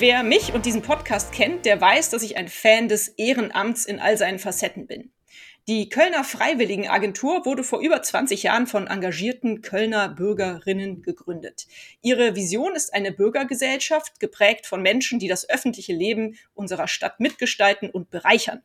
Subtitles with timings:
[0.00, 3.98] Wer mich und diesen Podcast kennt, der weiß, dass ich ein Fan des Ehrenamts in
[3.98, 5.10] all seinen Facetten bin.
[5.66, 11.66] Die Kölner Freiwilligenagentur wurde vor über 20 Jahren von engagierten Kölner Bürgerinnen gegründet.
[12.00, 17.90] Ihre Vision ist eine Bürgergesellschaft, geprägt von Menschen, die das öffentliche Leben unserer Stadt mitgestalten
[17.90, 18.62] und bereichern.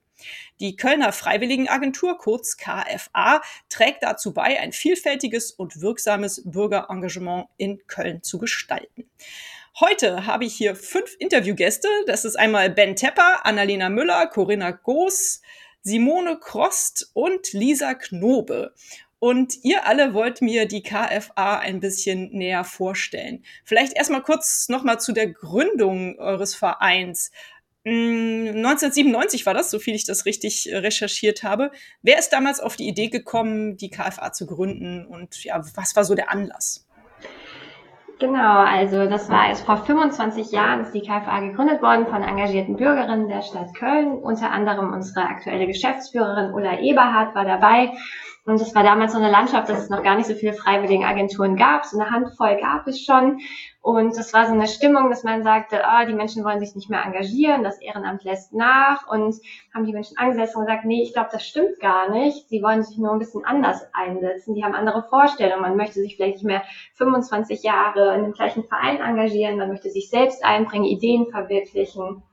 [0.59, 8.22] Die Kölner Freiwilligenagentur, kurz KFA, trägt dazu bei, ein vielfältiges und wirksames Bürgerengagement in Köln
[8.22, 9.09] zu gestalten.
[9.80, 11.88] Heute habe ich hier fünf Interviewgäste.
[12.05, 15.41] Das ist einmal Ben Tepper, Annalena Müller, Corinna Goos,
[15.81, 18.75] Simone Krost und Lisa Knobe.
[19.17, 23.44] Und ihr alle wollt mir die KFA ein bisschen näher vorstellen.
[23.64, 27.31] Vielleicht erstmal kurz nochmal zu der Gründung eures Vereins.
[27.83, 31.72] 1997 hm, war das, so viel ich das richtig recherchiert habe.
[32.03, 36.05] Wer ist damals auf die Idee gekommen, die KFA zu gründen und ja, was war
[36.05, 36.86] so der Anlass?
[38.24, 42.78] Genau, also das war erst vor 25 Jahren ist die KFA gegründet worden von engagierten
[42.78, 44.14] Bürgerinnen der Stadt Köln.
[44.14, 47.92] Unter anderem unsere aktuelle Geschäftsführerin Ulla Eberhardt war dabei.
[48.46, 51.58] Und es war damals so eine Landschaft, dass es noch gar nicht so viele Freiwilligenagenturen
[51.58, 51.84] gab.
[51.84, 53.40] So eine Handvoll gab es schon.
[53.84, 56.89] Und es war so eine Stimmung, dass man sagte, ah, die Menschen wollen sich nicht
[56.89, 59.09] mehr engagieren, das Ehrenamt lässt nach.
[59.09, 59.36] Und
[59.73, 62.48] haben die Menschen angesetzt und gesagt, nee, ich glaube, das stimmt gar nicht.
[62.48, 64.56] Sie wollen sich nur ein bisschen anders einsetzen.
[64.56, 65.61] Die haben andere Vorstellungen.
[65.61, 69.58] Man möchte sich vielleicht nicht mehr 25 Jahre in dem gleichen Verein engagieren.
[69.58, 72.23] Man möchte sich selbst einbringen, Ideen verwirklichen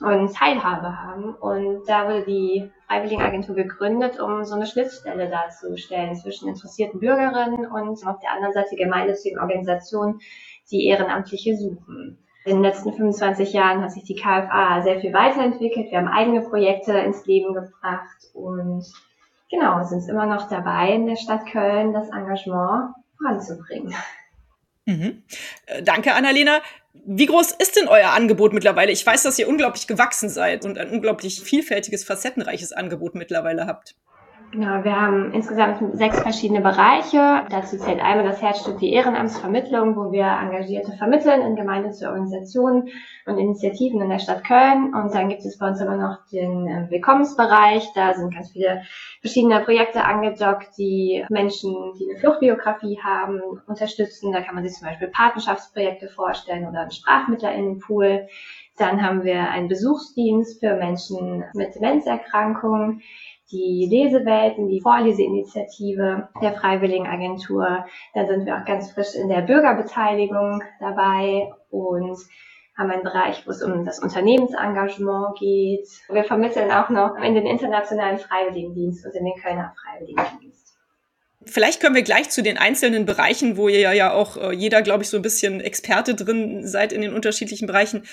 [0.00, 1.34] und Teilhabe haben.
[1.34, 8.06] Und da wurde die Freiwilligenagentur gegründet, um so eine Schnittstelle darzustellen zwischen interessierten Bürgerinnen und
[8.06, 10.20] auf der anderen Seite gemeinnützigen Organisationen,
[10.70, 12.18] die Ehrenamtliche suchen.
[12.44, 15.90] In den letzten 25 Jahren hat sich die KFA sehr viel weiterentwickelt.
[15.90, 18.86] Wir haben eigene Projekte ins Leben gebracht und
[19.50, 23.94] genau, sind immer noch dabei, in der Stadt Köln das Engagement voranzubringen.
[24.86, 25.22] Mhm.
[25.66, 26.60] Äh, danke, Annalena.
[27.04, 28.92] Wie groß ist denn euer Angebot mittlerweile?
[28.92, 33.96] Ich weiß, dass ihr unglaublich gewachsen seid und ein unglaublich vielfältiges, facettenreiches Angebot mittlerweile habt.
[34.50, 37.44] Genau, wir haben insgesamt sechs verschiedene Bereiche.
[37.50, 42.88] Dazu zählt einmal das Herzstück die Ehrenamtsvermittlung, wo wir Engagierte vermitteln in gemeinnützige Organisationen
[43.26, 44.94] und Initiativen in der Stadt Köln.
[44.94, 47.92] Und dann gibt es bei uns aber noch den äh, Willkommensbereich.
[47.94, 48.80] Da sind ganz viele
[49.20, 54.32] verschiedene Projekte angedockt, die Menschen, die eine Fluchtbiografie haben, unterstützen.
[54.32, 58.28] Da kann man sich zum Beispiel Patenschaftsprojekte vorstellen oder einen Sprachmittler-Pool.
[58.78, 63.02] Dann haben wir einen Besuchsdienst für Menschen mit Demenzerkrankungen
[63.50, 67.86] die Lesewelten, die Vorleseinitiative der Freiwilligenagentur.
[68.14, 72.18] Da sind wir auch ganz frisch in der Bürgerbeteiligung dabei und
[72.76, 75.88] haben einen Bereich, wo es um das Unternehmensengagement geht.
[76.08, 80.58] Wir vermitteln auch noch in den internationalen Freiwilligendienst und in den Kölner Freiwilligendienst.
[81.44, 85.02] Vielleicht können wir gleich zu den einzelnen Bereichen, wo ihr ja auch äh, jeder, glaube
[85.02, 88.04] ich, so ein bisschen Experte drin seid in den unterschiedlichen Bereichen,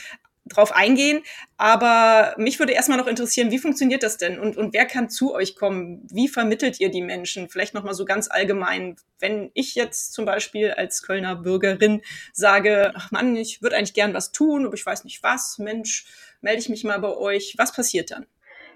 [0.45, 1.23] drauf eingehen.
[1.57, 5.33] Aber mich würde erstmal noch interessieren, wie funktioniert das denn und, und wer kann zu
[5.33, 6.07] euch kommen?
[6.11, 7.49] Wie vermittelt ihr die Menschen?
[7.49, 8.95] Vielleicht nochmal so ganz allgemein.
[9.19, 12.01] Wenn ich jetzt zum Beispiel als Kölner Bürgerin
[12.33, 16.05] sage, ach Mann, ich würde eigentlich gern was tun, aber ich weiß nicht was, Mensch,
[16.41, 17.55] melde ich mich mal bei euch.
[17.57, 18.25] Was passiert dann?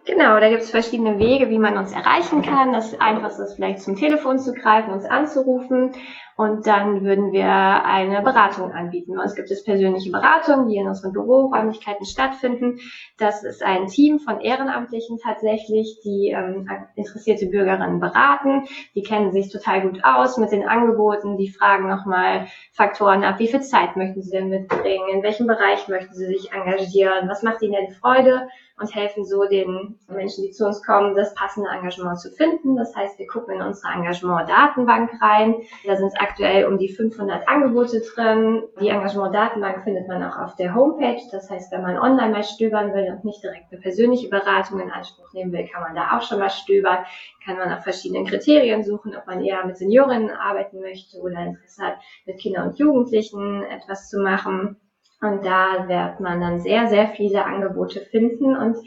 [0.05, 2.73] Genau, da gibt es verschiedene Wege, wie man uns erreichen kann.
[2.73, 5.91] Das Einfachste ist vielleicht zum Telefon zu greifen, uns anzurufen
[6.39, 9.13] und dann würden wir eine Beratung anbieten.
[9.17, 12.79] Bei uns gibt es persönliche Beratungen, die in unseren Büroräumlichkeiten stattfinden.
[13.17, 18.63] Das ist ein Team von Ehrenamtlichen tatsächlich, die ähm, interessierte Bürgerinnen beraten.
[18.95, 21.35] Die kennen sich total gut aus mit den Angeboten.
[21.35, 23.39] Die fragen nochmal Faktoren ab.
[23.39, 25.09] Wie viel Zeit möchten sie denn mitbringen?
[25.11, 27.27] In welchem Bereich möchten sie sich engagieren?
[27.27, 28.47] Was macht ihnen denn Freude?
[28.79, 32.75] und helfen so den Menschen, die zu uns kommen, das passende Engagement zu finden.
[32.75, 35.55] Das heißt, wir gucken in unsere Engagement-Datenbank rein.
[35.85, 38.63] Da sind aktuell um die 500 Angebote drin.
[38.79, 41.21] Die Engagement-Datenbank findet man auch auf der Homepage.
[41.31, 44.91] Das heißt, wenn man online mal stöbern will und nicht direkt eine persönliche Beratung in
[44.91, 46.99] Anspruch nehmen will, kann man da auch schon mal stöbern.
[47.43, 51.83] Kann man nach verschiedenen Kriterien suchen, ob man eher mit Seniorinnen arbeiten möchte oder Interesse
[51.83, 54.77] hat, mit Kindern und Jugendlichen etwas zu machen.
[55.21, 58.77] Und da wird man dann sehr, sehr viele Angebote finden und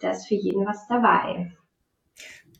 [0.00, 1.50] da ist für jeden was dabei.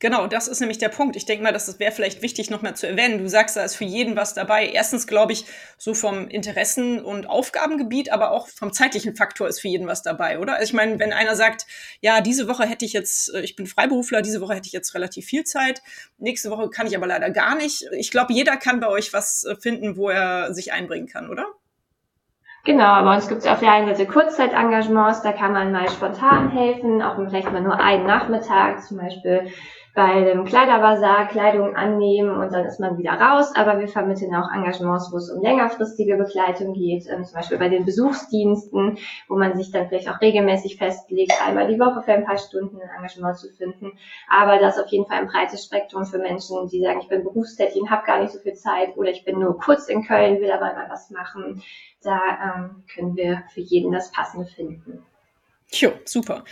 [0.01, 1.15] Genau, das ist nämlich der Punkt.
[1.15, 3.19] Ich denke mal, das wäre vielleicht wichtig, nochmal zu erwähnen.
[3.19, 4.67] Du sagst, da ist für jeden was dabei.
[4.67, 5.45] Erstens, glaube ich,
[5.77, 10.39] so vom Interessen- und Aufgabengebiet, aber auch vom zeitlichen Faktor ist für jeden was dabei,
[10.39, 10.55] oder?
[10.55, 11.67] Also ich meine, wenn einer sagt,
[12.01, 14.95] ja, diese Woche hätte ich jetzt, äh, ich bin Freiberufler, diese Woche hätte ich jetzt
[14.95, 15.83] relativ viel Zeit,
[16.17, 17.85] nächste Woche kann ich aber leider gar nicht.
[17.93, 21.45] Ich glaube, jeder kann bei euch was äh, finden, wo er sich einbringen kann, oder?
[22.65, 26.51] Genau, bei uns gibt es auf der einen Seite Kurzzeit-Engagements, da kann man mal spontan
[26.51, 29.51] helfen, auch vielleicht mal nur einen Nachmittag, zum Beispiel
[29.95, 33.53] bei dem Kleiderbazar Kleidung annehmen und dann ist man wieder raus.
[33.57, 37.69] Aber wir vermitteln auch Engagements, wo es um längerfristige Begleitung geht, ähm, zum Beispiel bei
[37.69, 38.99] den Besuchsdiensten,
[39.29, 42.81] wo man sich dann vielleicht auch regelmäßig festlegt, einmal die Woche für ein paar Stunden
[42.81, 43.93] ein Engagement zu finden.
[44.29, 47.25] Aber das ist auf jeden Fall ein breites Spektrum für Menschen, die sagen, ich bin
[47.25, 50.41] berufstätig und habe gar nicht so viel Zeit oder ich bin nur kurz in Köln,
[50.41, 51.63] will aber mal was machen.
[52.03, 55.05] Da ähm, können wir für jeden das Passende finden.
[55.73, 56.45] Jo, super.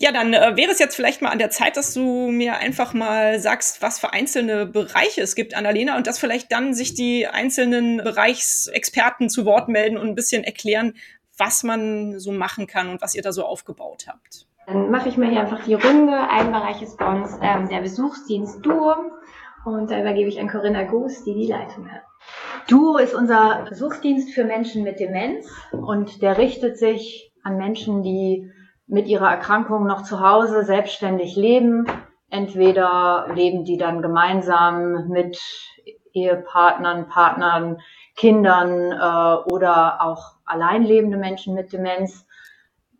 [0.00, 2.94] Ja, dann äh, wäre es jetzt vielleicht mal an der Zeit, dass du mir einfach
[2.94, 7.26] mal sagst, was für einzelne Bereiche es gibt, Annalena, und dass vielleicht dann sich die
[7.26, 10.94] einzelnen Bereichsexperten zu Wort melden und ein bisschen erklären,
[11.38, 14.46] was man so machen kann und was ihr da so aufgebaut habt.
[14.66, 16.16] Dann mache ich mal hier einfach die Runde.
[16.28, 18.94] Ein Bereich ist bei uns ähm, der Besuchsdienst Duo
[19.64, 22.02] und da übergebe ich an Corinna Goos, die die Leitung hat.
[22.68, 28.50] Duo ist unser Besuchsdienst für Menschen mit Demenz und der richtet sich an Menschen, die
[28.86, 31.86] mit ihrer Erkrankung noch zu Hause selbstständig leben.
[32.30, 35.38] Entweder leben die dann gemeinsam mit
[36.12, 37.80] Ehepartnern, Partnern,
[38.16, 42.26] Kindern äh, oder auch allein lebende Menschen mit Demenz.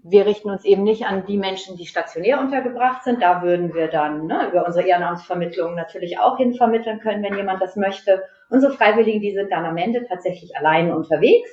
[0.03, 3.23] Wir richten uns eben nicht an die Menschen, die stationär untergebracht sind.
[3.23, 7.77] Da würden wir dann ne, über unsere Ehrenamtsvermittlung natürlich auch hinvermitteln können, wenn jemand das
[7.77, 8.23] möchte.
[8.51, 11.51] Unsere Freiwilligen, die sind dann am Ende tatsächlich alleine unterwegs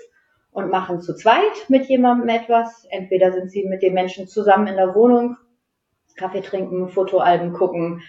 [0.51, 2.86] und machen zu zweit mit jemandem etwas.
[2.89, 5.38] Entweder sind sie mit dem Menschen zusammen in der Wohnung,
[6.18, 8.01] Kaffee trinken, Fotoalben gucken,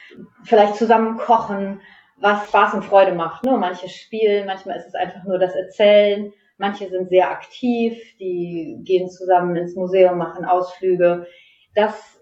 [0.45, 1.81] vielleicht zusammen kochen,
[2.17, 3.45] was Spaß und Freude macht.
[3.45, 3.57] Ne?
[3.57, 6.33] Manche spielen, manchmal ist es einfach nur das Erzählen.
[6.59, 11.27] Manche sind sehr aktiv, die gehen zusammen ins Museum, machen Ausflüge.
[11.75, 12.21] Das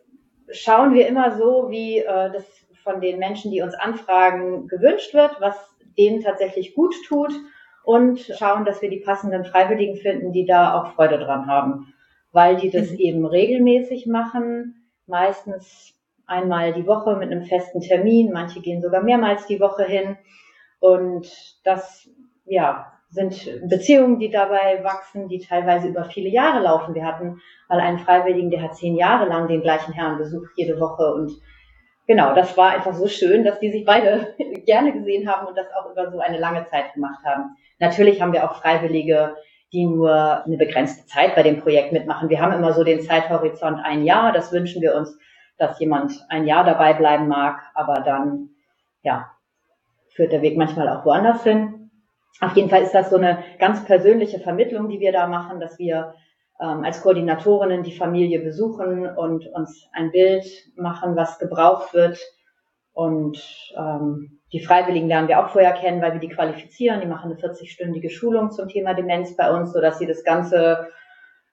[0.51, 2.45] schauen wir immer so, wie äh, das
[2.83, 5.57] von den Menschen, die uns anfragen, gewünscht wird, was
[5.99, 7.33] denen tatsächlich gut tut
[7.85, 11.93] und schauen, dass wir die passenden Freiwilligen finden, die da auch Freude dran haben,
[12.33, 12.99] weil die das mhm.
[12.99, 15.95] eben regelmäßig machen, meistens
[16.27, 20.17] einmal die Woche mit einem festen Termin, manche gehen sogar mehrmals die Woche hin
[20.79, 21.29] und
[21.65, 22.09] das,
[22.45, 26.95] ja, sind Beziehungen, die dabei wachsen, die teilweise über viele Jahre laufen.
[26.95, 30.79] Wir hatten mal einen Freiwilligen, der hat zehn Jahre lang den gleichen Herrn besucht, jede
[30.79, 31.33] Woche und
[32.11, 34.35] genau, das war einfach so schön, dass die sich beide
[34.67, 37.55] gerne gesehen haben und das auch über so eine lange Zeit gemacht haben.
[37.79, 39.37] Natürlich haben wir auch Freiwillige,
[39.73, 42.29] die nur eine begrenzte Zeit bei dem Projekt mitmachen.
[42.29, 44.33] Wir haben immer so den Zeithorizont ein Jahr.
[44.33, 45.17] Das wünschen wir uns,
[45.57, 48.49] dass jemand ein Jahr dabei bleiben mag, aber dann,
[49.03, 49.31] ja,
[50.09, 51.93] führt der Weg manchmal auch woanders hin.
[52.41, 55.79] Auf jeden Fall ist das so eine ganz persönliche Vermittlung, die wir da machen, dass
[55.79, 56.15] wir
[56.61, 60.45] ähm, als Koordinatorinnen die Familie besuchen und uns ein Bild
[60.77, 62.19] machen, was gebraucht wird
[62.93, 63.43] und
[63.77, 67.01] ähm, die Freiwilligen lernen wir auch vorher kennen, weil wir die qualifizieren.
[67.01, 70.89] Die machen eine 40-stündige Schulung zum Thema Demenz bei uns, sodass sie das ganze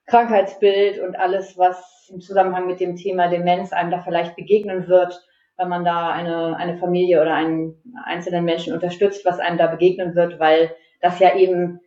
[0.07, 5.21] Krankheitsbild und alles, was im Zusammenhang mit dem Thema Demenz einem da vielleicht begegnen wird,
[5.57, 10.15] wenn man da eine, eine Familie oder einen einzelnen Menschen unterstützt, was einem da begegnen
[10.15, 10.71] wird, weil
[11.01, 11.79] das ja eben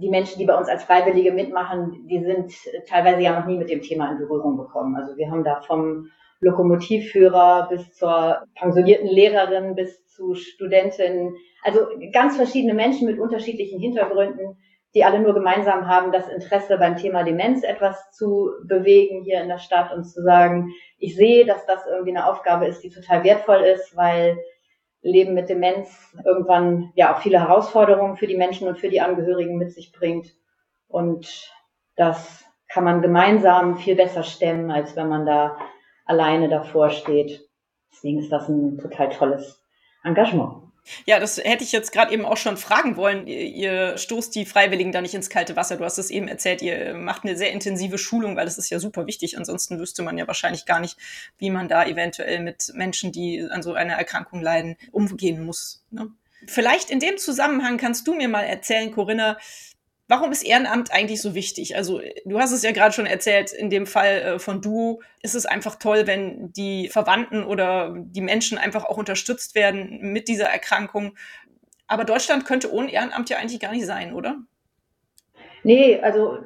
[0.00, 2.52] die Menschen, die bei uns als Freiwillige mitmachen, die sind
[2.88, 4.96] teilweise ja noch nie mit dem Thema in Berührung gekommen.
[4.96, 6.10] Also wir haben da vom
[6.40, 11.80] Lokomotivführer bis zur pensionierten Lehrerin bis zu Studentinnen, also
[12.12, 14.56] ganz verschiedene Menschen mit unterschiedlichen Hintergründen,
[14.94, 19.48] die alle nur gemeinsam haben, das Interesse beim Thema Demenz etwas zu bewegen hier in
[19.48, 23.22] der Stadt und zu sagen, ich sehe, dass das irgendwie eine Aufgabe ist, die total
[23.22, 24.38] wertvoll ist, weil
[25.02, 29.56] Leben mit Demenz irgendwann ja auch viele Herausforderungen für die Menschen und für die Angehörigen
[29.56, 30.34] mit sich bringt.
[30.88, 31.50] Und
[31.96, 35.56] das kann man gemeinsam viel besser stemmen, als wenn man da
[36.04, 37.48] alleine davor steht.
[37.92, 39.64] Deswegen ist das ein total tolles
[40.04, 40.69] Engagement.
[41.06, 43.26] Ja, das hätte ich jetzt gerade eben auch schon fragen wollen.
[43.26, 45.76] Ihr, stoßt die Freiwilligen da nicht ins kalte Wasser.
[45.76, 48.78] Du hast es eben erzählt, ihr macht eine sehr intensive Schulung, weil das ist ja
[48.78, 49.36] super wichtig.
[49.36, 50.96] Ansonsten wüsste man ja wahrscheinlich gar nicht,
[51.38, 55.84] wie man da eventuell mit Menschen, die an so einer Erkrankung leiden, umgehen muss.
[55.90, 56.10] Ne?
[56.46, 59.36] Vielleicht in dem Zusammenhang kannst du mir mal erzählen, Corinna,
[60.10, 61.76] Warum ist Ehrenamt eigentlich so wichtig?
[61.76, 65.36] Also du hast es ja gerade schon erzählt, in dem Fall äh, von Duo ist
[65.36, 70.46] es einfach toll, wenn die Verwandten oder die Menschen einfach auch unterstützt werden mit dieser
[70.46, 71.16] Erkrankung.
[71.86, 74.38] Aber Deutschland könnte ohne Ehrenamt ja eigentlich gar nicht sein, oder?
[75.62, 76.38] Nee, also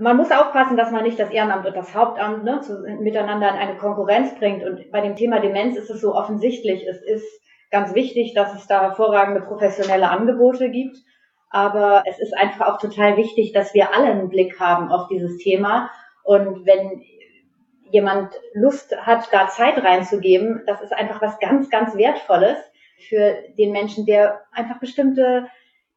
[0.00, 3.56] man muss aufpassen, dass man nicht das Ehrenamt und das Hauptamt ne, zu, miteinander in
[3.56, 4.64] eine Konkurrenz bringt.
[4.64, 6.84] Und bei dem Thema Demenz ist es so offensichtlich.
[6.88, 10.96] Es ist ganz wichtig, dass es da hervorragende professionelle Angebote gibt.
[11.50, 15.36] Aber es ist einfach auch total wichtig, dass wir alle einen Blick haben auf dieses
[15.38, 15.90] Thema.
[16.22, 17.02] Und wenn
[17.90, 22.58] jemand Lust hat, da Zeit reinzugeben, das ist einfach was ganz, ganz Wertvolles
[23.08, 25.48] für den Menschen, der einfach bestimmte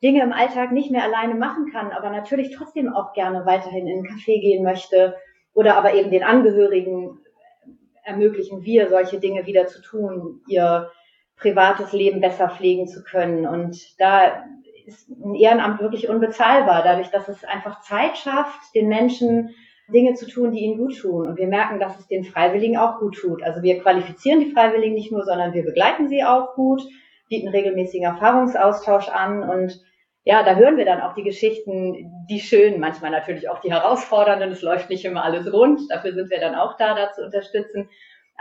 [0.02, 4.00] Dinge im Alltag nicht mehr alleine machen kann, aber natürlich trotzdem auch gerne weiterhin in
[4.00, 5.16] einen Café gehen möchte
[5.54, 7.20] oder aber eben den Angehörigen
[8.04, 10.90] ermöglichen wir, solche Dinge wieder zu tun, ihr
[11.38, 13.46] privates Leben besser pflegen zu können.
[13.48, 14.44] Und da
[14.86, 19.56] ist ein Ehrenamt wirklich unbezahlbar, dadurch, dass es einfach Zeit schafft, den Menschen
[19.94, 21.28] Dinge zu tun, die ihnen gut tun.
[21.28, 23.44] Und wir merken, dass es den Freiwilligen auch gut tut.
[23.44, 26.82] Also wir qualifizieren die Freiwilligen nicht nur, sondern wir begleiten sie auch gut,
[27.30, 29.82] bieten regelmäßigen Erfahrungsaustausch an und
[30.26, 34.52] ja, da hören wir dann auch die Geschichten, die schönen, manchmal natürlich auch die herausfordernden.
[34.52, 35.82] Es läuft nicht immer alles rund.
[35.90, 37.90] Dafür sind wir dann auch da, da zu unterstützen.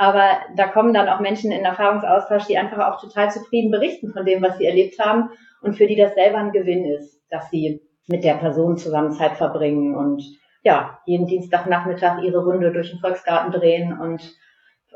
[0.02, 4.26] Aber da kommen dann auch Menschen in Erfahrungsaustausch, die einfach auch total zufrieden berichten von
[4.26, 5.30] dem, was sie erlebt haben
[5.61, 9.37] und für die das selber ein Gewinn ist, dass sie mit der Person zusammen Zeit
[9.37, 10.21] verbringen und
[10.64, 14.37] ja, jeden Dienstagnachmittag ihre Runde durch den Volksgarten drehen und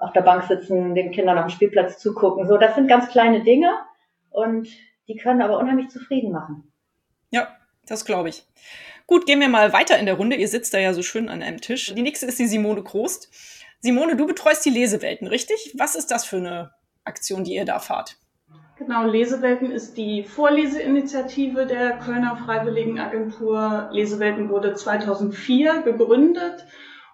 [0.00, 2.48] auf der Bank sitzen, den Kindern auf dem Spielplatz zugucken.
[2.48, 3.70] So, das sind ganz kleine Dinge
[4.30, 4.66] und
[5.06, 6.72] die können aber unheimlich zufrieden machen.
[7.30, 7.46] Ja,
[7.86, 8.42] das glaube ich.
[9.06, 10.34] Gut, gehen wir mal weiter in der Runde.
[10.34, 11.94] Ihr sitzt da ja so schön an einem Tisch.
[11.94, 13.30] Die nächste ist die Simone Krost.
[13.80, 15.74] Simone, du betreust die Lesewelten, richtig?
[15.76, 16.72] Was ist das für eine
[17.04, 18.16] Aktion, die ihr da fahrt?
[18.78, 23.88] Genau, Lesewelten ist die Vorleseinitiative der Kölner Freiwilligenagentur.
[23.90, 26.66] Lesewelten wurde 2004 gegründet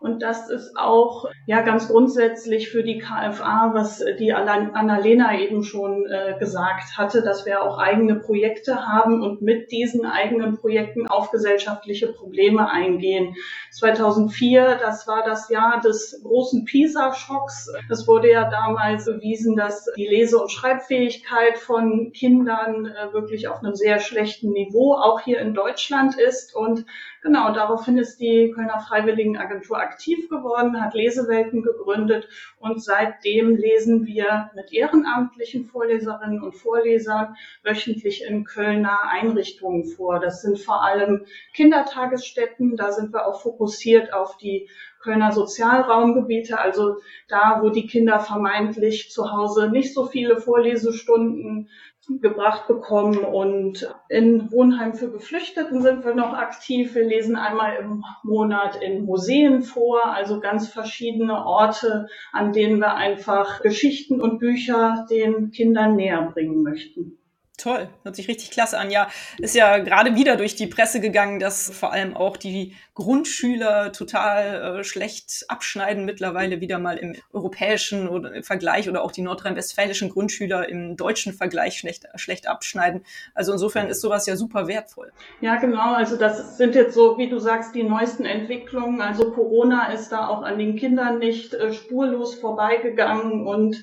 [0.02, 6.06] und das ist auch ja ganz grundsätzlich für die KFA, was die Annalena eben schon
[6.06, 11.30] äh, gesagt hatte, dass wir auch eigene Projekte haben und mit diesen eigenen Projekten auf
[11.30, 13.36] gesellschaftliche Probleme eingehen.
[13.70, 17.72] 2004, das war das Jahr des großen PISA-Schocks.
[17.88, 23.62] Es wurde ja damals bewiesen, dass die Lese- und Schreibfähigkeit von Kindern äh, wirklich auf
[23.62, 26.86] einem sehr schlechten Niveau auch hier in Deutschland ist und
[27.22, 34.50] Genau, daraufhin ist die Kölner Freiwilligenagentur aktiv geworden, hat Lesewelten gegründet und seitdem lesen wir
[34.56, 40.18] mit ehrenamtlichen Vorleserinnen und Vorlesern wöchentlich in Kölner Einrichtungen vor.
[40.18, 41.24] Das sind vor allem
[41.54, 46.96] Kindertagesstätten, da sind wir auch fokussiert auf die Kölner Sozialraumgebiete, also
[47.28, 51.68] da, wo die Kinder vermeintlich zu Hause nicht so viele Vorlesestunden
[52.08, 53.18] gebracht bekommen.
[53.18, 56.94] Und in Wohnheim für Geflüchteten sind wir noch aktiv.
[56.94, 62.94] Wir lesen einmal im Monat in Museen vor, also ganz verschiedene Orte, an denen wir
[62.94, 67.18] einfach Geschichten und Bücher den Kindern näher bringen möchten.
[67.58, 68.90] Toll, hört sich richtig klasse an.
[68.90, 73.92] Ja, ist ja gerade wieder durch die Presse gegangen, dass vor allem auch die Grundschüler
[73.92, 80.08] total äh, schlecht abschneiden, mittlerweile wieder mal im europäischen oder Vergleich oder auch die nordrhein-westfälischen
[80.08, 83.04] Grundschüler im deutschen Vergleich schlecht, schlecht abschneiden.
[83.34, 85.12] Also insofern ist sowas ja super wertvoll.
[85.40, 85.92] Ja, genau.
[85.94, 89.02] Also das sind jetzt so, wie du sagst, die neuesten Entwicklungen.
[89.02, 93.76] Also Corona ist da auch an den Kindern nicht äh, spurlos vorbeigegangen und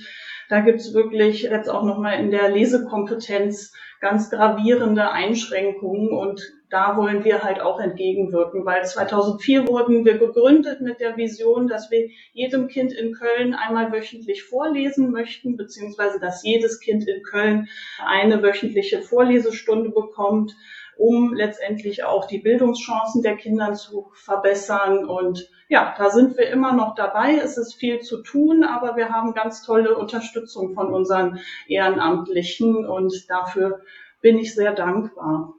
[0.50, 7.24] da gibt's wirklich jetzt auch nochmal in der Lesekompetenz ganz gravierende Einschränkungen und da wollen
[7.24, 12.68] wir halt auch entgegenwirken, weil 2004 wurden wir gegründet mit der Vision, dass wir jedem
[12.68, 17.68] Kind in Köln einmal wöchentlich vorlesen möchten, beziehungsweise dass jedes Kind in Köln
[18.04, 20.56] eine wöchentliche Vorlesestunde bekommt,
[20.98, 26.74] um letztendlich auch die Bildungschancen der Kinder zu verbessern und ja, da sind wir immer
[26.74, 27.36] noch dabei.
[27.36, 33.30] Es ist viel zu tun, aber wir haben ganz tolle Unterstützung von unseren Ehrenamtlichen und
[33.30, 33.82] dafür
[34.22, 35.54] bin ich sehr dankbar.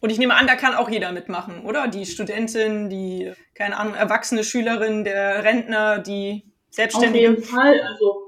[0.00, 1.86] Und ich nehme an, da kann auch jeder mitmachen, oder?
[1.86, 7.30] Die Studentin, die, keine Ahnung, erwachsene Schülerin, der Rentner, die Selbstständige.
[7.30, 7.80] Auf jeden Fall.
[7.80, 8.23] Also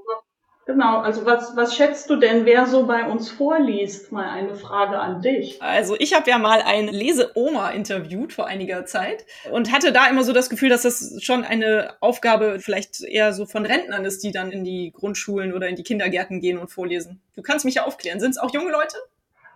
[0.67, 4.11] Genau, also was, was schätzt du denn, wer so bei uns vorliest?
[4.11, 5.61] Mal eine Frage an dich.
[5.61, 10.25] Also ich habe ja mal eine Leseoma interviewt vor einiger Zeit und hatte da immer
[10.25, 14.33] so das Gefühl, dass das schon eine Aufgabe vielleicht eher so von Rentnern ist, die
[14.33, 17.21] dann in die Grundschulen oder in die Kindergärten gehen und vorlesen.
[17.37, 18.19] Du kannst mich ja aufklären.
[18.19, 18.97] Sind es auch junge Leute?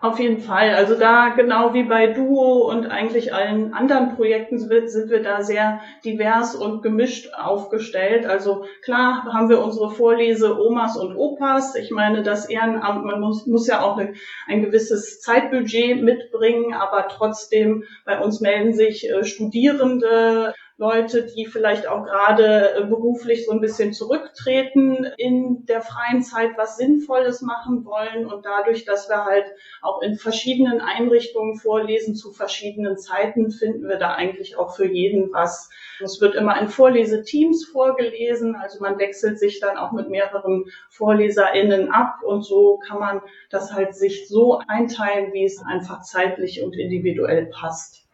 [0.02, 0.74] Auf jeden Fall.
[0.74, 5.80] Also da genau wie bei Duo und eigentlich allen anderen Projekten sind wir da sehr
[6.04, 8.26] divers und gemischt aufgestellt.
[8.26, 11.76] Also klar haben wir unsere Vorlese Omas und Opas.
[11.76, 14.16] Ich meine, das Ehrenamt, man muss, muss ja auch ein,
[14.48, 21.86] ein gewisses Zeitbudget mitbringen, aber trotzdem bei uns melden sich äh, Studierende, Leute, die vielleicht
[21.86, 27.86] auch gerade äh, beruflich so ein bisschen zurücktreten, in der freien Zeit was Sinnvolles machen
[27.86, 28.26] wollen.
[28.26, 29.46] Und dadurch, dass wir halt
[29.84, 35.32] auch in verschiedenen Einrichtungen vorlesen zu verschiedenen Zeiten, finden wir da eigentlich auch für jeden
[35.32, 35.70] was.
[36.00, 41.92] Es wird immer in Vorleseteams vorgelesen, also man wechselt sich dann auch mit mehreren VorleserInnen
[41.92, 43.22] ab und so kann man
[43.52, 48.08] das halt sich so einteilen, wie es einfach zeitlich und individuell passt.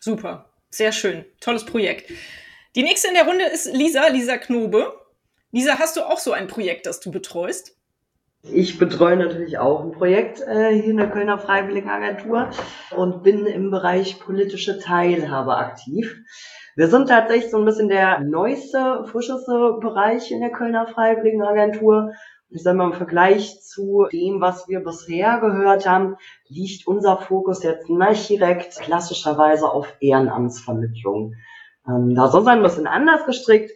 [0.00, 0.47] Super.
[0.70, 1.24] Sehr schön.
[1.40, 2.10] Tolles Projekt.
[2.76, 4.92] Die nächste in der Runde ist Lisa, Lisa Knobe.
[5.50, 7.76] Lisa, hast du auch so ein Projekt, das du betreust?
[8.42, 12.50] Ich betreue natürlich auch ein Projekt äh, hier in der Kölner Freiwilligenagentur
[12.94, 16.16] und bin im Bereich politische Teilhabe aktiv.
[16.76, 22.12] Wir sind tatsächlich so ein bisschen der neueste, frischeste Bereich in der Kölner Freiwilligenagentur
[22.50, 26.16] ich sage mal, im Vergleich zu dem, was wir bisher gehört haben,
[26.48, 31.34] liegt unser Fokus jetzt nicht direkt klassischerweise auf Ehrenamtsvermittlung.
[31.86, 33.72] Ähm, da sonst ein bisschen anders gestrickt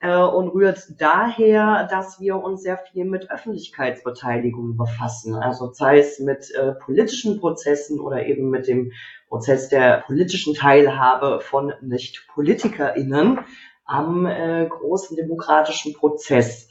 [0.00, 5.34] äh, und rührt daher, dass wir uns sehr viel mit Öffentlichkeitsbeteiligung befassen.
[5.34, 8.92] Also sei es mit äh, politischen Prozessen oder eben mit dem
[9.28, 13.38] Prozess der politischen Teilhabe von Nicht-PolitikerInnen
[13.86, 16.68] am äh, großen demokratischen Prozess.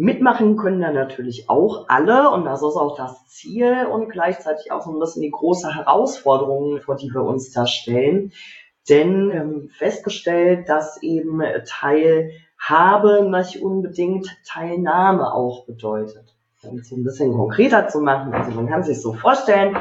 [0.00, 4.80] Mitmachen können da natürlich auch alle und das ist auch das Ziel und gleichzeitig auch
[4.82, 8.32] so ein bisschen die große Herausforderung, vor die wir uns da stellen.
[8.88, 16.36] Denn haben festgestellt, dass eben Teilhabe nicht unbedingt Teilnahme auch bedeutet.
[16.62, 19.76] Um es ein bisschen konkreter zu machen, also man kann sich so vorstellen,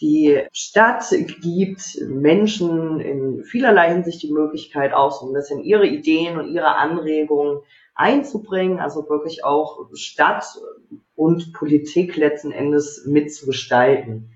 [0.00, 1.04] die Stadt
[1.40, 6.76] gibt Menschen in vielerlei Hinsicht die Möglichkeit, auch so ein bisschen ihre Ideen und ihre
[6.76, 7.60] Anregungen
[7.94, 10.44] einzubringen, also wirklich auch Stadt
[11.16, 14.30] und Politik letzten Endes mitzugestalten.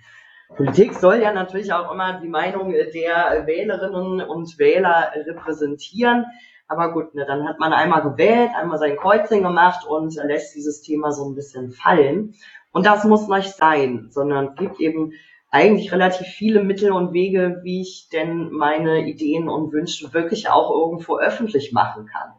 [0.57, 6.27] Politik soll ja natürlich auch immer die Meinung der Wählerinnen und Wähler repräsentieren.
[6.69, 10.83] Aber gut, ne, dann hat man einmal gewählt, einmal sein Kreuzing gemacht und lässt dieses
[10.83, 12.35] Thema so ein bisschen fallen.
[12.73, 15.13] Und das muss nicht sein, sondern gibt eben
[15.53, 20.71] eigentlich relativ viele Mittel und Wege, wie ich denn meine Ideen und Wünsche wirklich auch
[20.71, 22.33] irgendwo öffentlich machen kann.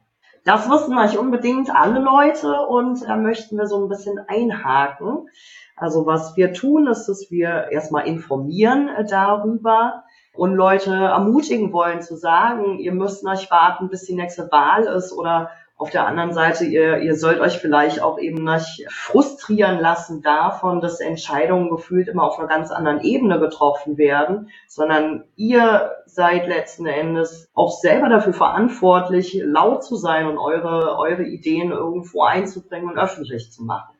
[0.43, 5.29] Das wussten nicht unbedingt alle Leute und da möchten wir so ein bisschen einhaken.
[5.75, 10.03] Also was wir tun, ist, dass wir erstmal informieren darüber
[10.33, 15.13] und Leute ermutigen wollen zu sagen, ihr müsst nicht warten, bis die nächste Wahl ist
[15.13, 15.51] oder
[15.83, 20.79] auf der anderen Seite, ihr, ihr sollt euch vielleicht auch eben nicht frustrieren lassen davon,
[20.79, 26.85] dass Entscheidungen gefühlt immer auf einer ganz anderen Ebene getroffen werden, sondern ihr seid letzten
[26.85, 32.97] Endes auch selber dafür verantwortlich, laut zu sein und eure, eure Ideen irgendwo einzubringen und
[32.97, 33.97] öffentlich zu machen.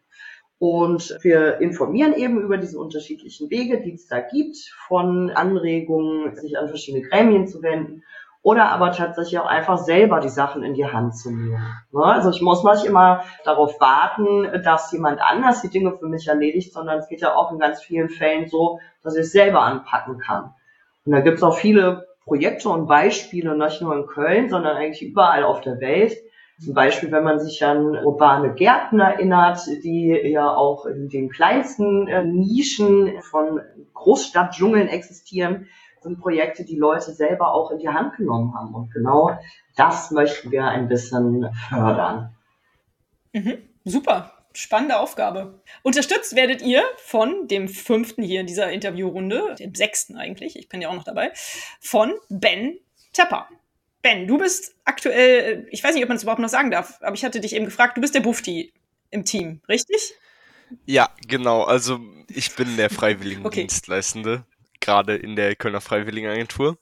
[0.60, 4.56] Und wir informieren eben über diese unterschiedlichen Wege, die es da gibt,
[4.88, 8.04] von Anregungen, sich an verschiedene Gremien zu wenden
[8.44, 11.64] oder aber tatsächlich auch einfach selber die Sachen in die Hand zu nehmen.
[11.94, 12.04] Ne?
[12.04, 16.74] Also ich muss nicht immer darauf warten, dass jemand anders die Dinge für mich erledigt,
[16.74, 20.20] sondern es geht ja auch in ganz vielen Fällen so, dass ich es selber anpacken
[20.20, 20.54] kann.
[21.06, 25.02] Und da gibt es auch viele Projekte und Beispiele, nicht nur in Köln, sondern eigentlich
[25.02, 26.14] überall auf der Welt.
[26.64, 32.08] Zum Beispiel, wenn man sich an urbane Gärten erinnert, die ja auch in den kleinsten
[32.08, 33.62] äh, Nischen von
[33.94, 35.68] Großstadtdschungeln existieren,
[36.04, 38.74] sind Projekte, die Leute selber auch in die Hand genommen haben.
[38.74, 39.38] Und genau
[39.76, 42.36] das möchten wir ein bisschen fördern.
[43.34, 43.58] Mhm.
[43.84, 44.32] Super.
[44.56, 45.62] Spannende Aufgabe.
[45.82, 50.80] Unterstützt werdet ihr von dem fünften hier in dieser Interviewrunde, dem sechsten eigentlich, ich bin
[50.80, 51.32] ja auch noch dabei,
[51.80, 52.78] von Ben
[53.14, 53.48] Tepper.
[54.04, 57.16] Ben, du bist aktuell, ich weiß nicht, ob man es überhaupt noch sagen darf, aber
[57.16, 58.72] ich hatte dich eben gefragt, du bist der Bufti
[59.10, 60.14] im Team, richtig?
[60.86, 61.64] Ja, genau.
[61.64, 64.44] Also ich bin der Freiwilligendienstleistende.
[64.46, 64.53] Okay
[64.84, 66.78] gerade in der Kölner Freiwilligenagentur.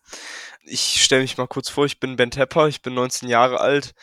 [0.63, 3.93] Ich stelle mich mal kurz vor, ich bin Ben Tepper, ich bin 19 Jahre alt.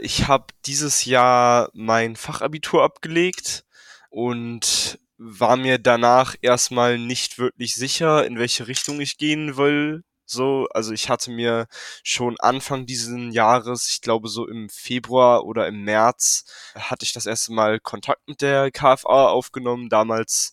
[0.00, 3.64] Ich habe dieses Jahr mein Fachabitur abgelegt
[4.10, 10.04] und war mir danach erstmal nicht wirklich sicher, in welche Richtung ich gehen will.
[10.28, 11.68] So, also ich hatte mir
[12.02, 17.26] schon Anfang diesen Jahres, ich glaube so im Februar oder im März, hatte ich das
[17.26, 19.88] erste Mal Kontakt mit der KFA aufgenommen.
[19.88, 20.52] Damals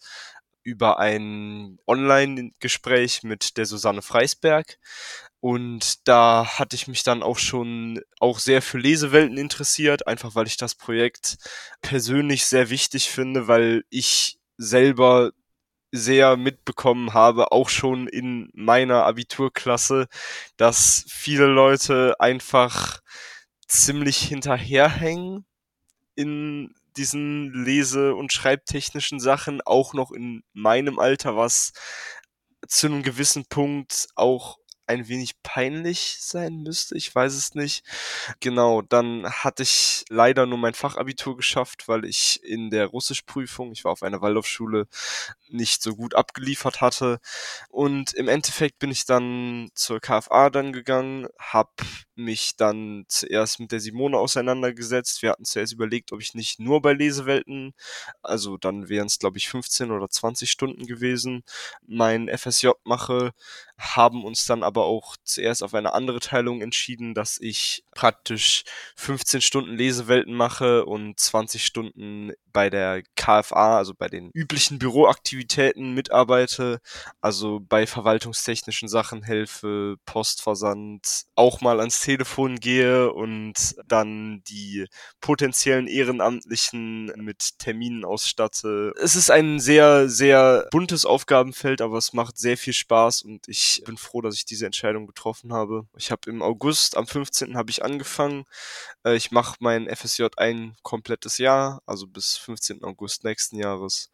[0.63, 4.79] über ein Online-Gespräch mit der Susanne Freisberg.
[5.39, 10.47] Und da hatte ich mich dann auch schon auch sehr für Lesewelten interessiert, einfach weil
[10.47, 11.37] ich das Projekt
[11.81, 15.31] persönlich sehr wichtig finde, weil ich selber
[15.91, 20.07] sehr mitbekommen habe, auch schon in meiner Abiturklasse,
[20.57, 23.01] dass viele Leute einfach
[23.67, 25.45] ziemlich hinterherhängen
[26.15, 31.73] in diesen lese- und schreibtechnischen Sachen, auch noch in meinem Alter, was
[32.67, 36.97] zu einem gewissen Punkt auch ein wenig peinlich sein müsste.
[36.97, 37.85] Ich weiß es nicht.
[38.41, 43.85] Genau, dann hatte ich leider nur mein Fachabitur geschafft, weil ich in der Russischprüfung, ich
[43.85, 44.87] war auf einer Waldorfschule,
[45.49, 47.19] nicht so gut abgeliefert hatte.
[47.69, 51.71] Und im Endeffekt bin ich dann zur KFA dann gegangen, habe
[52.15, 55.21] mich dann zuerst mit der Simone auseinandergesetzt.
[55.21, 57.73] Wir hatten zuerst überlegt, ob ich nicht nur bei Lesewelten,
[58.21, 61.43] also dann wären es glaube ich 15 oder 20 Stunden gewesen,
[61.85, 63.31] mein FSJ mache,
[63.77, 68.63] haben uns dann aber auch zuerst auf eine andere Teilung entschieden, dass ich praktisch
[68.95, 75.93] 15 Stunden Lesewelten mache und 20 Stunden bei der KFA, also bei den üblichen Büroaktivitäten
[75.93, 76.79] mitarbeite,
[77.19, 84.87] also bei verwaltungstechnischen Sachen helfe, Postversand, auch mal ans Telefon gehe und dann die
[85.21, 88.93] potenziellen Ehrenamtlichen mit Terminen ausstatte.
[89.01, 93.83] Es ist ein sehr, sehr buntes Aufgabenfeld, aber es macht sehr viel Spaß und ich
[93.85, 95.87] bin froh, dass ich diese Entscheidung getroffen habe.
[95.95, 97.55] Ich habe im August, am 15.
[97.55, 98.43] habe ich angefangen.
[99.05, 102.83] Äh, ich mache mein FSJ ein komplettes Jahr, also bis 15.
[102.83, 104.11] August nächsten Jahres.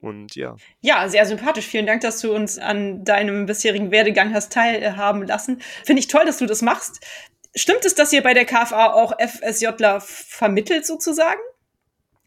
[0.00, 0.56] Und ja.
[0.80, 1.66] Ja, sehr sympathisch.
[1.66, 5.60] Vielen Dank, dass du uns an deinem bisherigen Werdegang hast teilhaben lassen.
[5.84, 7.04] Finde ich toll, dass du das machst.
[7.54, 11.40] Stimmt es, dass ihr bei der KFA auch FSJler vermittelt sozusagen?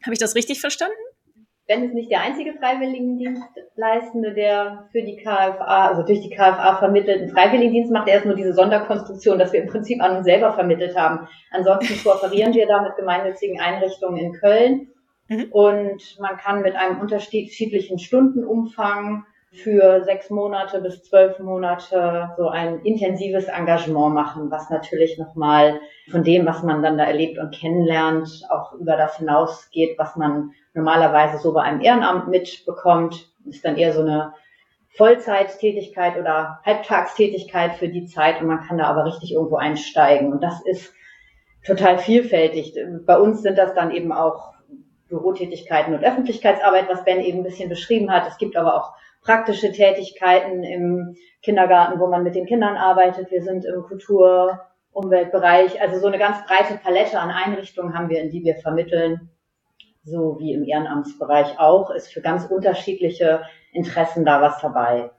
[0.04, 0.94] Habe ich das richtig verstanden?
[1.66, 7.30] Ben ist nicht der einzige Freiwilligendienstleistende, der für die KFA, also durch die KFA vermittelten
[7.30, 8.06] Freiwilligendienst macht.
[8.06, 11.26] Er ist nur diese Sonderkonstruktion, dass wir im Prinzip an uns selber vermittelt haben.
[11.50, 14.88] Ansonsten kooperieren wir da mit gemeinnützigen Einrichtungen in Köln.
[15.28, 15.46] Mhm.
[15.50, 22.80] Und man kann mit einem unterschiedlichen Stundenumfang für sechs Monate bis zwölf Monate so ein
[22.80, 28.28] intensives Engagement machen, was natürlich nochmal von dem, was man dann da erlebt und kennenlernt,
[28.50, 33.92] auch über das hinausgeht, was man normalerweise so bei einem Ehrenamt mitbekommt, ist dann eher
[33.92, 34.34] so eine
[34.96, 40.32] Vollzeittätigkeit oder Halbtagstätigkeit für die Zeit und man kann da aber richtig irgendwo einsteigen.
[40.32, 40.92] Und das ist
[41.64, 42.74] total vielfältig.
[43.06, 44.53] Bei uns sind das dann eben auch
[45.14, 48.28] Bürotätigkeiten und Öffentlichkeitsarbeit, was Ben eben ein bisschen beschrieben hat.
[48.28, 53.30] Es gibt aber auch praktische Tätigkeiten im Kindergarten, wo man mit den Kindern arbeitet.
[53.30, 54.60] Wir sind im Kultur-
[54.94, 59.28] Umweltbereich, also so eine ganz breite Palette an Einrichtungen haben wir, in die wir vermitteln
[60.04, 65.10] so wie im Ehrenamtsbereich auch, ist für ganz unterschiedliche Interessen da was dabei.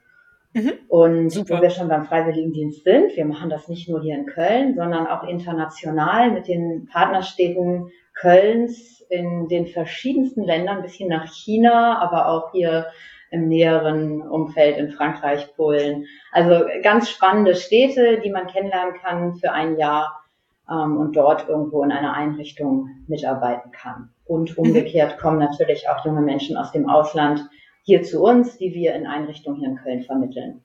[0.54, 0.74] Mhm.
[0.88, 1.58] Und Super.
[1.58, 5.08] wo wir schon beim Freiwilligendienst sind, wir machen das nicht nur hier in Köln, sondern
[5.08, 12.28] auch international mit den Partnerstädten Kölns in den verschiedensten Ländern, bis hin nach China, aber
[12.28, 12.88] auch hier
[13.32, 16.06] im näheren Umfeld in Frankreich, Polen.
[16.32, 20.22] Also ganz spannende Städte, die man kennenlernen kann für ein Jahr
[20.70, 24.10] ähm, und dort irgendwo in einer Einrichtung mitarbeiten kann.
[24.26, 27.48] Und umgekehrt kommen natürlich auch junge Menschen aus dem Ausland
[27.84, 30.64] hier zu uns, die wir in Einrichtungen hier in Köln vermitteln.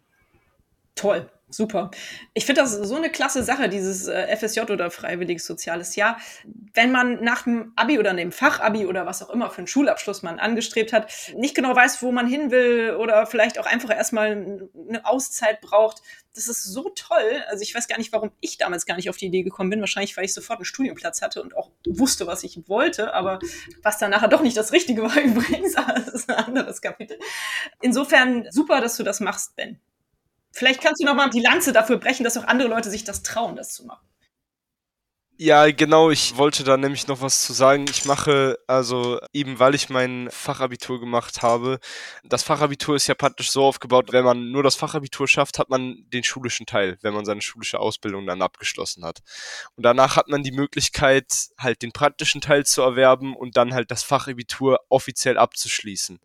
[0.94, 1.28] Toll.
[1.50, 1.90] Super.
[2.32, 6.18] Ich finde das so eine klasse Sache, dieses äh, FSJ oder freiwilliges soziales Jahr.
[6.74, 10.22] Wenn man nach dem Abi oder dem Fachabi oder was auch immer für einen Schulabschluss
[10.22, 14.30] man angestrebt hat, nicht genau weiß, wo man hin will oder vielleicht auch einfach erstmal
[14.88, 16.02] eine Auszeit braucht,
[16.34, 17.42] das ist so toll.
[17.48, 19.80] Also ich weiß gar nicht, warum ich damals gar nicht auf die Idee gekommen bin.
[19.80, 23.40] Wahrscheinlich, weil ich sofort einen Studienplatz hatte und auch wusste, was ich wollte, aber
[23.82, 27.18] was dann nachher doch nicht das Richtige war übrigens, das ist ein anderes Kapitel.
[27.80, 29.80] Insofern super, dass du das machst, Ben.
[30.52, 33.22] Vielleicht kannst du noch mal die Lanze dafür brechen, dass auch andere Leute sich das
[33.22, 34.10] trauen, das zu machen.
[35.42, 37.86] Ja, genau, ich wollte da nämlich noch was zu sagen.
[37.88, 41.78] Ich mache, also eben weil ich mein Fachabitur gemacht habe,
[42.24, 45.96] das Fachabitur ist ja praktisch so aufgebaut, wenn man nur das Fachabitur schafft, hat man
[46.12, 49.20] den schulischen Teil, wenn man seine schulische Ausbildung dann abgeschlossen hat.
[49.76, 53.90] Und danach hat man die Möglichkeit, halt den praktischen Teil zu erwerben und dann halt
[53.90, 56.20] das Fachabitur offiziell abzuschließen.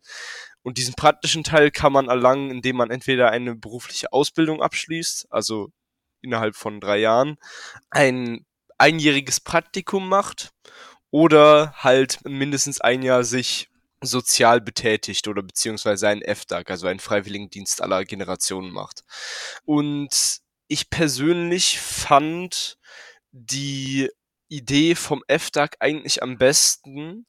[0.66, 5.70] Und diesen praktischen Teil kann man erlangen, indem man entweder eine berufliche Ausbildung abschließt, also
[6.22, 7.36] innerhalb von drei Jahren,
[7.88, 8.44] ein
[8.76, 10.50] einjähriges Praktikum macht
[11.12, 17.80] oder halt mindestens ein Jahr sich sozial betätigt oder beziehungsweise einen FDAG, also einen Freiwilligendienst
[17.80, 19.04] aller Generationen macht.
[19.66, 22.76] Und ich persönlich fand
[23.30, 24.10] die
[24.48, 27.24] Idee vom FDAG eigentlich am besten,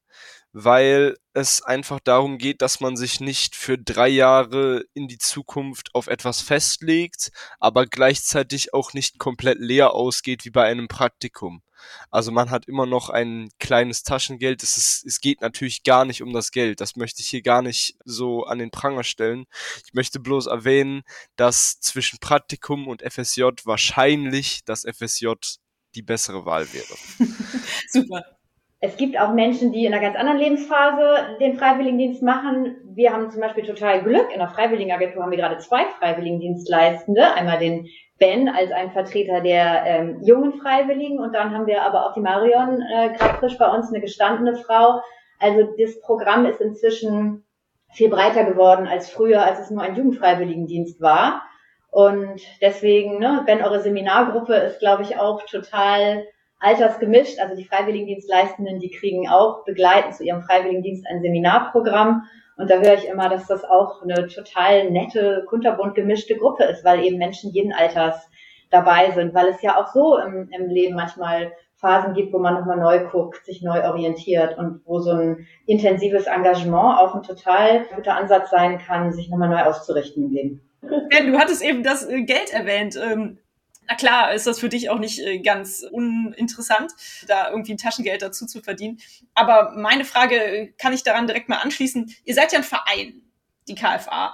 [0.60, 5.94] weil es einfach darum geht, dass man sich nicht für drei Jahre in die Zukunft
[5.94, 11.62] auf etwas festlegt, aber gleichzeitig auch nicht komplett leer ausgeht wie bei einem Praktikum.
[12.10, 14.64] Also man hat immer noch ein kleines Taschengeld.
[14.64, 16.82] Es, ist, es geht natürlich gar nicht um das Geld.
[16.82, 19.46] Das möchte ich hier gar nicht so an den Pranger stellen.
[19.86, 21.04] Ich möchte bloß erwähnen,
[21.36, 25.34] dass zwischen Praktikum und FSJ wahrscheinlich das FSJ
[25.94, 26.96] die bessere Wahl wäre.
[27.92, 28.37] Super.
[28.80, 33.30] Es gibt auch Menschen, die in einer ganz anderen Lebensphase den Freiwilligendienst machen, wir haben
[33.30, 34.32] zum Beispiel total Glück.
[34.34, 37.32] In der Freiwilligenagentur haben wir gerade zwei Freiwilligendienstleistende.
[37.36, 37.88] Einmal den
[38.18, 42.22] Ben als ein Vertreter der ähm, jungen Freiwilligen und dann haben wir aber auch die
[42.22, 45.02] Marion äh, gerade frisch bei uns, eine gestandene Frau.
[45.40, 47.46] Also das Programm ist inzwischen
[47.94, 51.44] viel breiter geworden als früher, als es nur ein Jugendfreiwilligendienst war.
[51.92, 56.26] Und deswegen, ne, wenn eure Seminargruppe ist, glaube ich, auch total
[56.60, 57.40] altersgemischt.
[57.40, 62.24] Also die Freiwilligendienstleistenden, die kriegen auch begleitend zu ihrem Freiwilligendienst ein Seminarprogramm.
[62.58, 66.84] Und da höre ich immer, dass das auch eine total nette, kunterbunt gemischte Gruppe ist,
[66.84, 68.30] weil eben Menschen jeden Alters
[68.72, 72.56] dabei sind, weil es ja auch so im, im Leben manchmal Phasen gibt, wo man
[72.56, 77.86] nochmal neu guckt, sich neu orientiert und wo so ein intensives Engagement auch ein total
[77.96, 80.62] guter Ansatz sein kann, sich nochmal neu auszurichten im Leben.
[80.82, 82.98] Ben, du hattest eben das äh, Geld erwähnt.
[83.88, 86.92] Na klar, ist das für dich auch nicht äh, ganz uninteressant,
[87.28, 89.00] da irgendwie ein Taschengeld dazu zu verdienen.
[89.34, 92.14] Aber meine Frage äh, kann ich daran direkt mal anschließen.
[92.26, 93.22] Ihr seid ja ein Verein,
[93.68, 94.34] die KFA.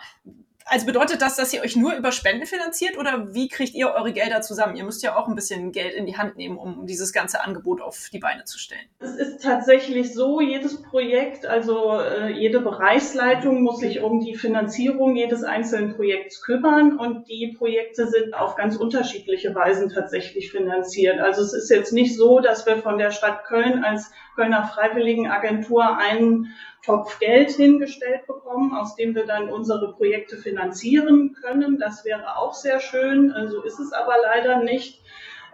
[0.66, 4.14] Also bedeutet das, dass ihr euch nur über Spenden finanziert oder wie kriegt ihr eure
[4.14, 4.76] Gelder zusammen?
[4.76, 7.82] Ihr müsst ja auch ein bisschen Geld in die Hand nehmen, um dieses ganze Angebot
[7.82, 8.86] auf die Beine zu stellen.
[9.00, 15.16] Es ist tatsächlich so, jedes Projekt, also äh, jede Bereichsleitung muss sich um die Finanzierung
[15.16, 21.20] jedes einzelnen Projekts kümmern und die Projekte sind auf ganz unterschiedliche Weisen tatsächlich finanziert.
[21.20, 25.98] Also es ist jetzt nicht so, dass wir von der Stadt Köln als Kölner Freiwilligenagentur
[25.98, 26.54] einen
[26.86, 31.80] Topf Geld hingestellt bekommen, aus dem wir dann unsere Projekte finanzieren können.
[31.80, 33.30] Das wäre auch sehr schön.
[33.30, 35.02] So also ist es aber leider nicht.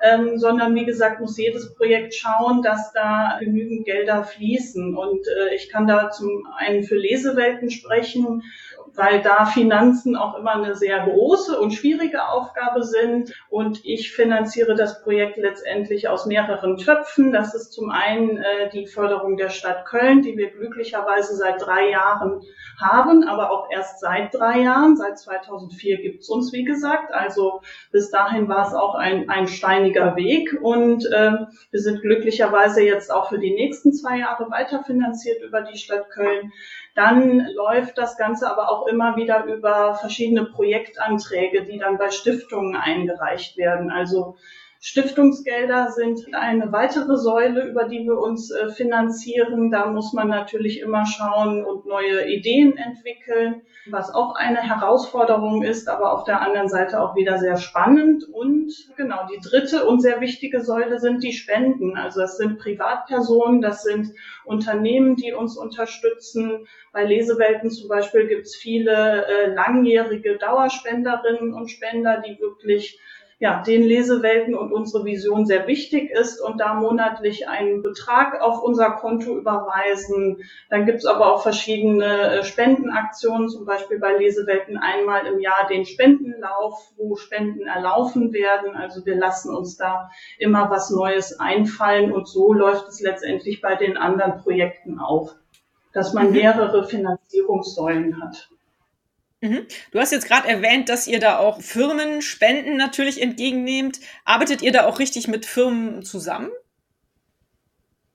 [0.01, 4.95] Ähm, sondern wie gesagt muss jedes Projekt schauen, dass da genügend Gelder fließen.
[4.95, 8.43] Und äh, ich kann da zum einen für Lesewelten sprechen
[8.95, 13.33] weil da Finanzen auch immer eine sehr große und schwierige Aufgabe sind.
[13.49, 17.31] Und ich finanziere das Projekt letztendlich aus mehreren Töpfen.
[17.31, 21.89] Das ist zum einen äh, die Förderung der Stadt Köln, die wir glücklicherweise seit drei
[21.89, 22.41] Jahren
[22.79, 24.95] haben, aber auch erst seit drei Jahren.
[24.95, 27.13] Seit 2004 gibt es uns, wie gesagt.
[27.13, 27.61] Also
[27.91, 30.57] bis dahin war es auch ein, ein steiniger Weg.
[30.61, 31.31] Und äh,
[31.71, 36.51] wir sind glücklicherweise jetzt auch für die nächsten zwei Jahre weiterfinanziert über die Stadt Köln.
[36.95, 42.75] Dann läuft das Ganze aber auch immer wieder über verschiedene Projektanträge, die dann bei Stiftungen
[42.75, 43.91] eingereicht werden.
[43.91, 44.37] Also
[44.81, 49.71] Stiftungsgelder sind eine weitere Säule, über die wir uns äh, finanzieren.
[49.71, 55.89] Da muss man natürlich immer schauen und neue Ideen entwickeln, was auch eine Herausforderung ist,
[55.89, 58.23] aber auf der anderen Seite auch wieder sehr spannend.
[58.31, 61.97] Und genau, die dritte und sehr wichtige Säule sind die Spenden.
[61.97, 64.13] Also das sind Privatpersonen, das sind
[64.45, 66.67] Unternehmen, die uns unterstützen.
[66.93, 72.97] Bei Lesewelten zum Beispiel gibt es viele äh, langjährige Dauerspenderinnen und Spender, die wirklich
[73.41, 78.61] ja, den Lesewelten und unsere Vision sehr wichtig ist und da monatlich einen Betrag auf
[78.61, 80.43] unser Konto überweisen.
[80.69, 85.85] Dann gibt's aber auch verschiedene äh, Spendenaktionen, zum Beispiel bei Lesewelten einmal im Jahr den
[85.85, 88.75] Spendenlauf, wo Spenden erlaufen werden.
[88.75, 93.75] Also wir lassen uns da immer was Neues einfallen und so läuft es letztendlich bei
[93.75, 95.35] den anderen Projekten auch,
[95.93, 96.33] dass man mhm.
[96.33, 98.49] mehrere Finanzierungssäulen hat.
[99.41, 99.65] Mhm.
[99.91, 103.99] Du hast jetzt gerade erwähnt, dass ihr da auch Firmenspenden natürlich entgegennehmt.
[104.25, 106.49] Arbeitet ihr da auch richtig mit Firmen zusammen?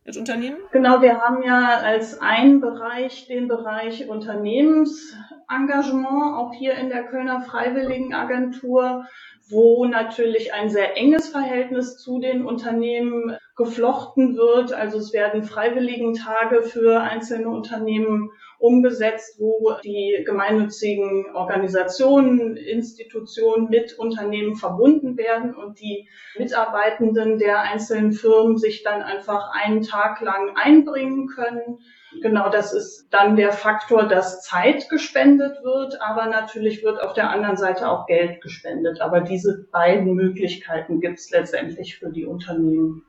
[0.04, 0.58] Mit Unternehmen?
[0.72, 7.40] Genau, wir haben ja als einen Bereich den Bereich Unternehmensengagement, auch hier in der Kölner
[7.40, 9.06] Freiwilligenagentur,
[9.48, 14.74] wo natürlich ein sehr enges Verhältnis zu den Unternehmen geflochten wird.
[14.74, 18.30] Also es werden Freiwilligentage für einzelne Unternehmen
[18.64, 28.12] umgesetzt, wo die gemeinnützigen Organisationen, Institutionen mit Unternehmen verbunden werden und die Mitarbeitenden der einzelnen
[28.12, 31.80] Firmen sich dann einfach einen Tag lang einbringen können.
[32.22, 37.28] Genau, das ist dann der Faktor, dass Zeit gespendet wird, aber natürlich wird auf der
[37.28, 39.02] anderen Seite auch Geld gespendet.
[39.02, 43.04] Aber diese beiden Möglichkeiten gibt es letztendlich für die Unternehmen.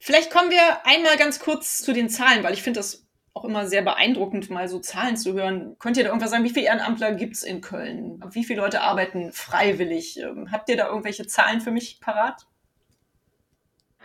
[0.00, 3.01] Vielleicht kommen wir einmal ganz kurz zu den Zahlen, weil ich finde das
[3.34, 5.76] auch immer sehr beeindruckend, mal so Zahlen zu hören.
[5.78, 8.22] Könnt ihr da irgendwas sagen, wie viele Ehrenamtler gibt's in Köln?
[8.30, 10.20] Wie viele Leute arbeiten freiwillig?
[10.20, 12.46] Ähm, habt ihr da irgendwelche Zahlen für mich parat?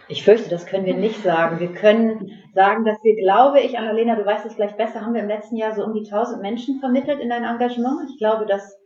[0.09, 1.59] Ich fürchte, das können wir nicht sagen.
[1.59, 5.21] Wir können sagen, dass wir, glaube ich, Annalena, du weißt es vielleicht besser, haben wir
[5.21, 8.09] im letzten Jahr so um die 1000 Menschen vermittelt in dein Engagement.
[8.09, 8.76] Ich glaube, das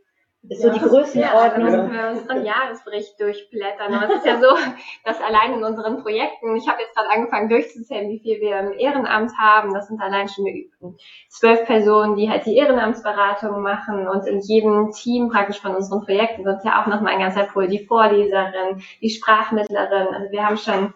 [0.48, 1.68] ist so die Größenordnung.
[1.68, 3.94] Ja, wir unseren Jahresbericht durchblättern.
[3.94, 4.48] Aber es ist ja so,
[5.04, 8.72] dass allein in unseren Projekten, ich habe jetzt gerade angefangen durchzuzählen, wie viel wir im
[8.72, 9.72] Ehrenamt haben.
[9.72, 10.46] Das sind allein schon
[11.28, 14.08] zwölf Personen, die halt die Ehrenamtsberatung machen.
[14.08, 17.68] Und in jedem Team praktisch von unseren Projekten sind ja auch nochmal ein ganzer Pool.
[17.68, 20.08] Die Vorleserin, die Sprachmittlerin.
[20.08, 20.92] Also wir haben schon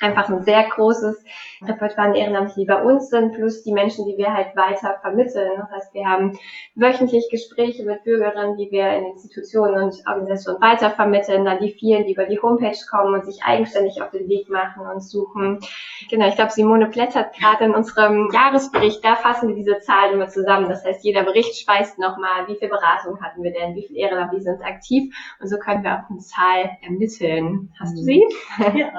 [0.00, 1.24] einfach ein sehr großes
[1.62, 5.52] Repertoire an Ehrenamtlichen, die bei uns sind, plus die Menschen, die wir halt weiter vermitteln.
[5.56, 6.38] Das heißt, wir haben
[6.74, 12.06] wöchentlich Gespräche mit Bürgerinnen, die wir in Institutionen und Organisationen weiter vermitteln, dann die vielen,
[12.06, 15.58] die über die Homepage kommen und sich eigenständig auf den Weg machen und suchen.
[16.08, 20.28] Genau, ich glaube, Simone blättert gerade in unserem Jahresbericht, da fassen wir diese Zahlen immer
[20.28, 20.68] zusammen.
[20.68, 24.44] Das heißt, jeder Bericht speist nochmal, wie viel Beratung hatten wir denn, wie viel Ehrenamtliche
[24.44, 27.72] sind aktiv und so können wir auch eine Zahl ermitteln.
[27.80, 28.24] Hast du sie?
[28.74, 28.92] Ja,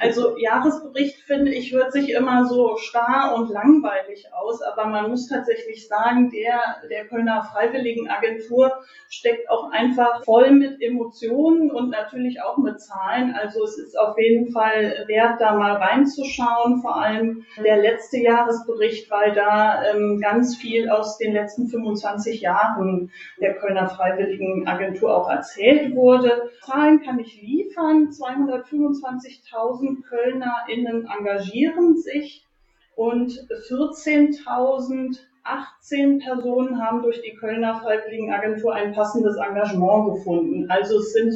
[0.00, 5.28] also Jahresbericht, finde ich, hört sich immer so starr und langweilig aus, aber man muss
[5.28, 8.72] tatsächlich sagen, der der Kölner Freiwilligenagentur
[9.08, 13.34] steckt auch einfach voll mit Emotionen und natürlich auch mit Zahlen.
[13.34, 19.10] Also es ist auf jeden Fall wert, da mal reinzuschauen, vor allem der letzte Jahresbericht,
[19.10, 25.94] weil da ähm, ganz viel aus den letzten 25 Jahren der Kölner Freiwilligenagentur auch erzählt
[25.94, 26.50] wurde.
[26.64, 28.08] Zahlen kann ich liefern.
[28.10, 32.46] 225.000 Kölner KölnerInnen engagieren sich
[32.94, 33.32] und
[33.70, 40.70] 14.018 Personen haben durch die Kölner Freiwilligenagentur ein passendes Engagement gefunden.
[40.70, 41.34] Also es sind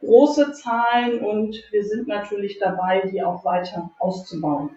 [0.00, 4.76] große Zahlen und wir sind natürlich dabei, die auch weiter auszubauen.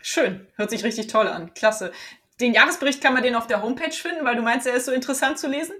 [0.00, 1.52] Schön, hört sich richtig toll an.
[1.54, 1.92] Klasse.
[2.40, 4.92] Den Jahresbericht kann man den auf der Homepage finden, weil du meinst, er ist so
[4.92, 5.74] interessant zu lesen?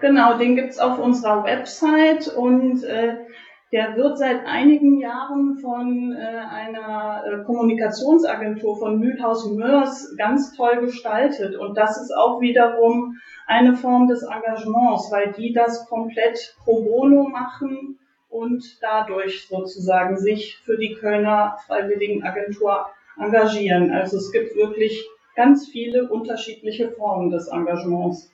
[0.00, 3.18] Genau, den gibt es auf unserer Website und äh,
[3.74, 10.80] der wird seit einigen Jahren von äh, einer äh, Kommunikationsagentur von Mühlhaus Mörs ganz toll
[10.80, 11.56] gestaltet.
[11.56, 13.16] Und das ist auch wiederum
[13.48, 20.56] eine Form des Engagements, weil die das komplett pro bono machen und dadurch sozusagen sich
[20.58, 22.86] für die Kölner Freiwilligenagentur
[23.18, 23.90] engagieren.
[23.90, 28.30] Also es gibt wirklich ganz viele unterschiedliche Formen des Engagements.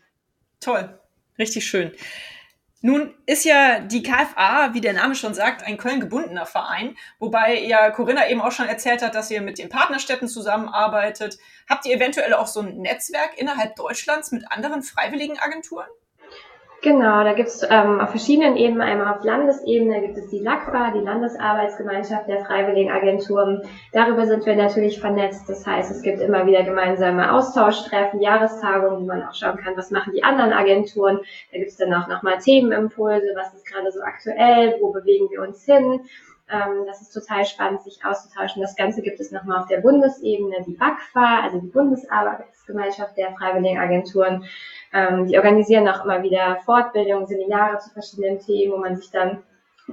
[0.60, 0.98] Toll,
[1.38, 1.92] richtig schön.
[2.82, 7.60] Nun ist ja die KFA, wie der Name schon sagt, ein Köln gebundener Verein, wobei
[7.60, 11.38] ja Corinna eben auch schon erzählt hat, dass ihr mit den Partnerstädten zusammenarbeitet.
[11.68, 15.88] Habt ihr eventuell auch so ein Netzwerk innerhalb Deutschlands mit anderen freiwilligen Agenturen?
[16.82, 20.92] Genau, da gibt es ähm, auf verschiedenen Ebenen, einmal auf Landesebene gibt es die LACFA,
[20.92, 23.60] die Landesarbeitsgemeinschaft der Freiwilligen Agenturen.
[23.92, 25.46] Darüber sind wir natürlich vernetzt.
[25.46, 29.90] Das heißt, es gibt immer wieder gemeinsame Austauschtreffen, Jahrestagungen, wo man auch schauen kann, was
[29.90, 31.20] machen die anderen Agenturen.
[31.52, 35.42] Da gibt es dann auch nochmal Themenimpulse, was ist gerade so aktuell, wo bewegen wir
[35.42, 36.00] uns hin.
[36.50, 38.62] Ähm, das ist total spannend, sich auszutauschen.
[38.62, 43.78] Das Ganze gibt es nochmal auf der Bundesebene, die BACFA, also die Bundesarbeitsgemeinschaft der Freiwilligen
[43.78, 44.44] Agenturen.
[44.92, 49.42] Ähm, die organisieren auch immer wieder Fortbildungen, Seminare zu verschiedenen Themen, wo man sich dann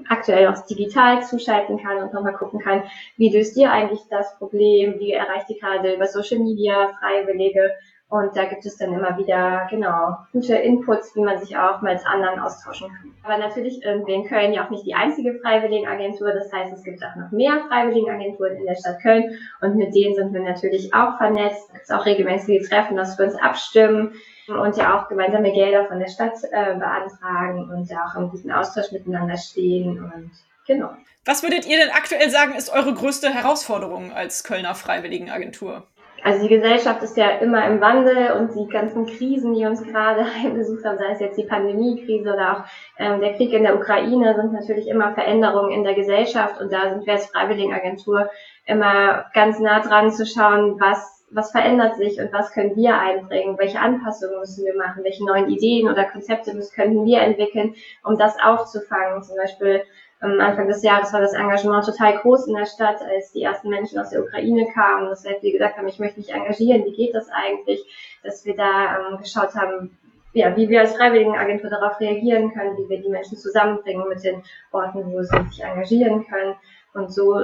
[0.09, 2.83] aktuell auch digital zuschalten kann und nochmal gucken kann,
[3.17, 7.71] wie löst ihr eigentlich das Problem, wie erreicht ihr gerade über Social Media Freiwillige
[8.09, 11.99] und da gibt es dann immer wieder, genau, gute Inputs, wie man sich auch mit
[12.07, 13.13] anderen austauschen kann.
[13.23, 16.31] Aber natürlich sind wir in Köln ja auch nicht die einzige Freiwilligenagentur.
[16.31, 19.37] Das heißt, es gibt auch noch mehr Freiwilligenagenturen in der Stadt Köln.
[19.59, 21.69] Und mit denen sind wir natürlich auch vernetzt.
[21.73, 24.13] Es gibt auch regelmäßige Treffen, dass wir uns abstimmen
[24.47, 28.51] und ja auch gemeinsame Gelder von der Stadt äh, beantragen und ja auch im guten
[28.51, 30.31] Austausch miteinander stehen und
[30.65, 30.89] genau.
[31.25, 35.85] Was würdet ihr denn aktuell sagen, ist eure größte Herausforderung als Kölner Freiwilligenagentur?
[36.23, 40.25] Also die Gesellschaft ist ja immer im Wandel und die ganzen Krisen, die uns gerade
[40.43, 42.63] heimgesucht haben, sei es jetzt die Pandemiekrise oder auch
[42.97, 46.89] ähm, der Krieg in der Ukraine, sind natürlich immer Veränderungen in der Gesellschaft und da
[46.89, 48.29] sind wir als Freiwilligenagentur
[48.65, 53.57] immer ganz nah dran zu schauen, was was verändert sich und was können wir einbringen,
[53.57, 58.17] welche Anpassungen müssen wir machen, welche neuen Ideen oder Konzepte müssen, könnten wir entwickeln, um
[58.17, 59.23] das aufzufangen.
[59.23, 59.83] Zum Beispiel
[60.19, 63.69] am Anfang des Jahres war das Engagement total groß in der Stadt, als die ersten
[63.69, 65.09] Menschen aus der Ukraine kamen.
[65.09, 67.83] Das heißt, wir gesagt haben, ich möchte mich engagieren, wie geht das eigentlich?
[68.23, 69.97] Dass wir da ähm, geschaut haben,
[70.33, 74.43] ja, wie wir als Freiwilligenagentur darauf reagieren können, wie wir die Menschen zusammenbringen mit den
[74.71, 76.55] Orten, wo sie sich engagieren können.
[76.93, 77.35] Und so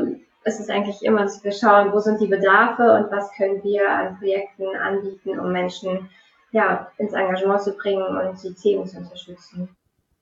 [0.45, 3.89] ist es eigentlich immer, dass wir schauen, wo sind die Bedarfe und was können wir
[3.89, 6.09] an Projekten anbieten, um Menschen
[6.51, 9.75] ja, ins Engagement zu bringen und die Themen zu unterstützen.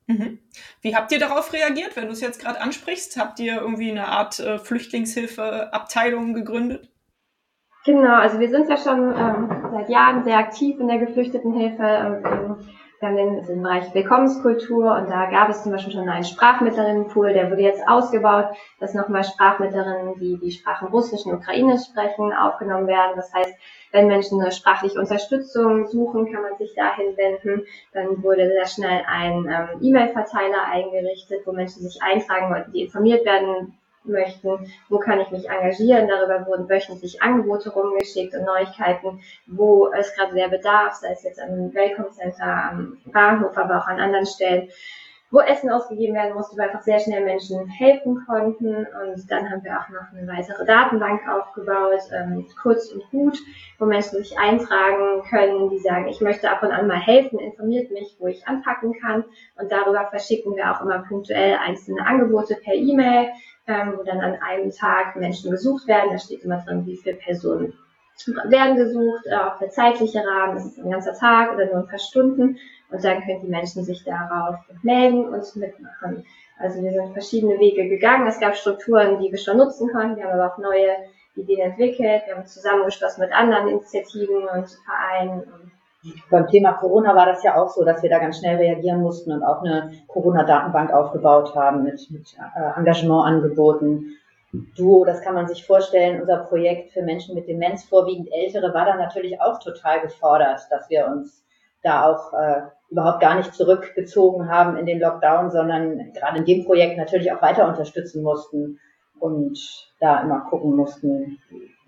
[0.08, 0.40] Mhm.
[0.82, 3.18] Wie habt ihr darauf reagiert, wenn du es jetzt gerade ansprichst?
[3.18, 6.90] Habt ihr irgendwie eine Art äh, Flüchtlingshilfeabteilung gegründet?
[7.86, 11.84] Genau, also wir sind ja schon ähm, seit Jahren sehr aktiv in der Geflüchtetenhilfe.
[11.84, 12.58] Ähm,
[13.02, 17.50] wir haben den, Bereich Willkommenskultur und da gab es zum Beispiel schon einen Sprachmittlerinnenpool, der
[17.50, 23.14] wurde jetzt ausgebaut, dass nochmal Sprachmittlerinnen, die die Sprachen Russisch und Ukrainisch sprechen, aufgenommen werden.
[23.16, 23.54] Das heißt,
[23.92, 27.66] wenn Menschen eine sprachliche Unterstützung suchen, kann man sich dahin wenden.
[27.92, 33.26] Dann wurde sehr schnell ein ähm, E-Mail-Verteiler eingerichtet, wo Menschen sich eintragen wollten, die informiert
[33.26, 36.08] werden möchten, wo kann ich mich engagieren.
[36.08, 41.40] Darüber wurden wöchentlich Angebote rumgeschickt und Neuigkeiten, wo es gerade der Bedarf, sei es jetzt
[41.40, 44.70] am Welcome Center, am Bahnhof, aber auch an anderen Stellen.
[45.32, 48.86] wo Essen ausgegeben werden musste, wo einfach sehr schnell Menschen helfen konnten.
[48.86, 53.38] Und dann haben wir auch noch eine weitere Datenbank aufgebaut, ähm, kurz und gut,
[53.80, 57.92] wo Menschen sich eintragen können, die sagen, ich möchte ab und an mal helfen, informiert
[57.92, 59.24] mich, wo ich anpacken kann.
[59.58, 63.30] Und darüber verschicken wir auch immer punktuell einzelne Angebote per E-Mail,
[63.68, 66.12] ähm, wo dann an einem Tag Menschen gesucht werden.
[66.12, 67.74] Da steht immer drin, wie viele Personen
[68.28, 71.88] werden gesucht, äh, auch der zeitliche Rahmen, ist es ein ganzer Tag oder nur ein
[71.88, 72.58] paar Stunden.
[72.90, 76.26] Und dann können die Menschen sich darauf melden und mitmachen.
[76.60, 78.28] Also wir sind verschiedene Wege gegangen.
[78.28, 80.18] Es gab Strukturen, die wir schon nutzen konnten.
[80.18, 80.98] Wir haben aber auch neue
[81.36, 82.24] Ideen entwickelt.
[82.26, 85.44] Wir haben zusammengeschlossen mit anderen Initiativen und Vereinen.
[86.32, 89.32] Beim Thema Corona war das ja auch so, dass wir da ganz schnell reagieren mussten
[89.32, 94.18] und auch eine Corona-Datenbank aufgebaut haben mit, mit äh, Engagementangeboten.
[94.76, 98.86] Duo, das kann man sich vorstellen, unser Projekt für Menschen mit Demenz, vorwiegend Ältere, war
[98.86, 101.46] da natürlich auch total gefordert, dass wir uns
[101.84, 106.66] da auch äh, überhaupt gar nicht zurückgezogen haben in den Lockdown, sondern gerade in dem
[106.66, 108.80] Projekt natürlich auch weiter unterstützen mussten
[109.20, 109.58] und
[110.00, 111.40] da immer gucken mussten,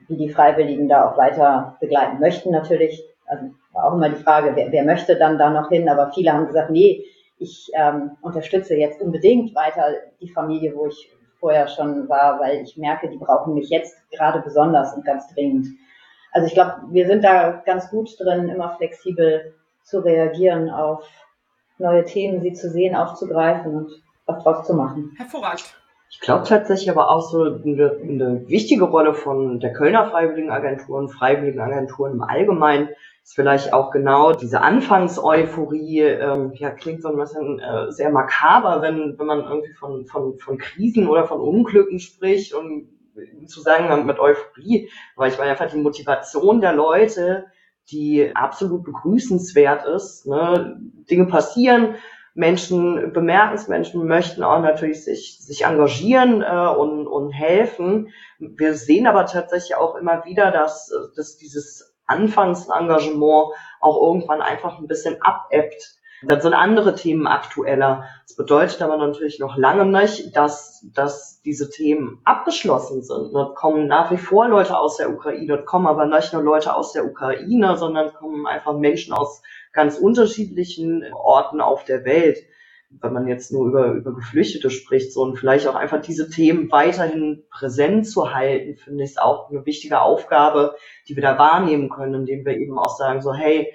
[0.08, 2.52] wie die Freiwilligen da auch weiter begleiten möchten.
[2.52, 6.12] Natürlich, also war auch immer die Frage, wer, wer möchte dann da noch hin, aber
[6.12, 7.04] viele haben gesagt, nee,
[7.38, 12.78] ich ähm, unterstütze jetzt unbedingt weiter die Familie, wo ich vorher schon war, weil ich
[12.78, 15.68] merke, die brauchen mich jetzt gerade besonders und ganz dringend.
[16.32, 19.54] Also ich glaube, wir sind da ganz gut drin, immer flexibel
[19.84, 21.06] zu reagieren auf
[21.78, 23.92] neue Themen, sie zu sehen, aufzugreifen und
[24.26, 25.12] was draus zu machen.
[25.18, 25.76] Hervorragend.
[26.10, 31.10] Ich glaube tatsächlich aber auch so eine, eine, wichtige Rolle von der Kölner Freiwilligenagentur und
[31.10, 32.90] Freiwilligenagenturen im Allgemeinen
[33.24, 38.82] ist vielleicht auch genau diese Anfangseuphorie, ähm, ja, klingt so ein bisschen äh, sehr makaber,
[38.82, 42.90] wenn, wenn man irgendwie von, von, von Krisen oder von Unglücken spricht und
[43.48, 47.46] zu sagen mit Euphorie, weil ich meine einfach die Motivation der Leute,
[47.92, 50.26] die absolut begrüßenswert ist.
[50.26, 50.80] Ne?
[51.10, 51.96] Dinge passieren,
[52.34, 58.10] Menschen bemerken es, Menschen möchten auch natürlich sich, sich engagieren äh, und, und helfen.
[58.40, 64.88] Wir sehen aber tatsächlich auch immer wieder, dass, dass dieses Anfangsengagement auch irgendwann einfach ein
[64.88, 66.00] bisschen abebbt.
[66.26, 68.06] Dann sind andere Themen aktueller.
[68.26, 73.34] Das bedeutet aber natürlich noch lange nicht, dass, dass diese Themen abgeschlossen sind.
[73.34, 76.76] Dort kommen nach wie vor Leute aus der Ukraine, dort kommen aber nicht nur Leute
[76.76, 79.42] aus der Ukraine, sondern kommen einfach Menschen aus
[79.74, 82.38] ganz unterschiedlichen Orten auf der Welt.
[83.02, 86.72] Wenn man jetzt nur über, über Geflüchtete spricht, so und vielleicht auch einfach diese Themen
[86.72, 90.76] weiterhin präsent zu halten, finde ich auch eine wichtige Aufgabe,
[91.08, 93.74] die wir da wahrnehmen können, indem wir eben auch sagen, so, hey,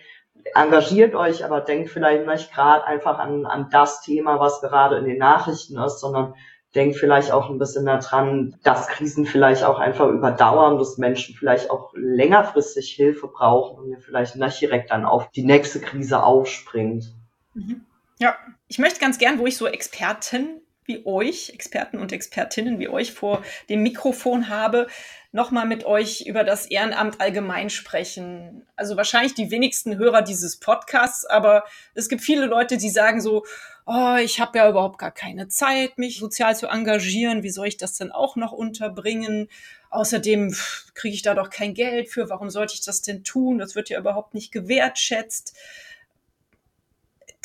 [0.55, 5.05] engagiert euch, aber denkt vielleicht nicht gerade einfach an, an das Thema, was gerade in
[5.05, 6.35] den Nachrichten ist, sondern
[6.75, 11.71] denkt vielleicht auch ein bisschen daran, dass Krisen vielleicht auch einfach überdauern, dass Menschen vielleicht
[11.71, 17.15] auch längerfristig Hilfe brauchen und ihr vielleicht nicht direkt dann auf die nächste Krise aufspringt.
[17.55, 17.87] Mhm.
[18.19, 22.89] Ja, ich möchte ganz gern, wo ich so Experten wie euch, Experten und Expertinnen wie
[22.89, 24.87] euch vor dem Mikrofon habe,
[25.33, 28.67] nochmal mit euch über das Ehrenamt allgemein sprechen.
[28.75, 31.65] Also wahrscheinlich die wenigsten Hörer dieses Podcasts, aber
[31.95, 33.45] es gibt viele Leute, die sagen so,
[33.85, 37.43] oh, ich habe ja überhaupt gar keine Zeit, mich sozial zu engagieren.
[37.43, 39.49] Wie soll ich das denn auch noch unterbringen?
[39.91, 40.57] Außerdem
[40.95, 42.31] kriege ich da doch kein Geld für.
[42.31, 43.59] Warum sollte ich das denn tun?
[43.59, 45.55] Das wird ja überhaupt nicht gewertschätzt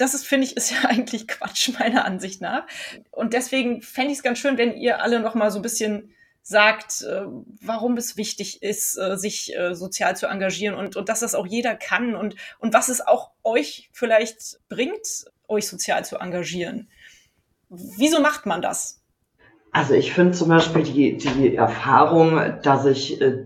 [0.04, 2.68] das ist, finde ich, ist ja eigentlich Quatsch, meiner Ansicht nach.
[3.12, 6.14] Und deswegen fände ich es ganz schön, wenn ihr alle noch mal so ein bisschen
[6.46, 7.22] sagt, äh,
[7.62, 11.48] warum es wichtig ist, äh, sich äh, sozial zu engagieren und, und dass das auch
[11.48, 15.08] jeder kann und, und was es auch euch vielleicht bringt,
[15.48, 16.90] euch sozial zu engagieren.
[17.70, 19.02] Wieso macht man das?
[19.72, 23.46] Also ich finde zum Beispiel die, die Erfahrung, dass ich äh,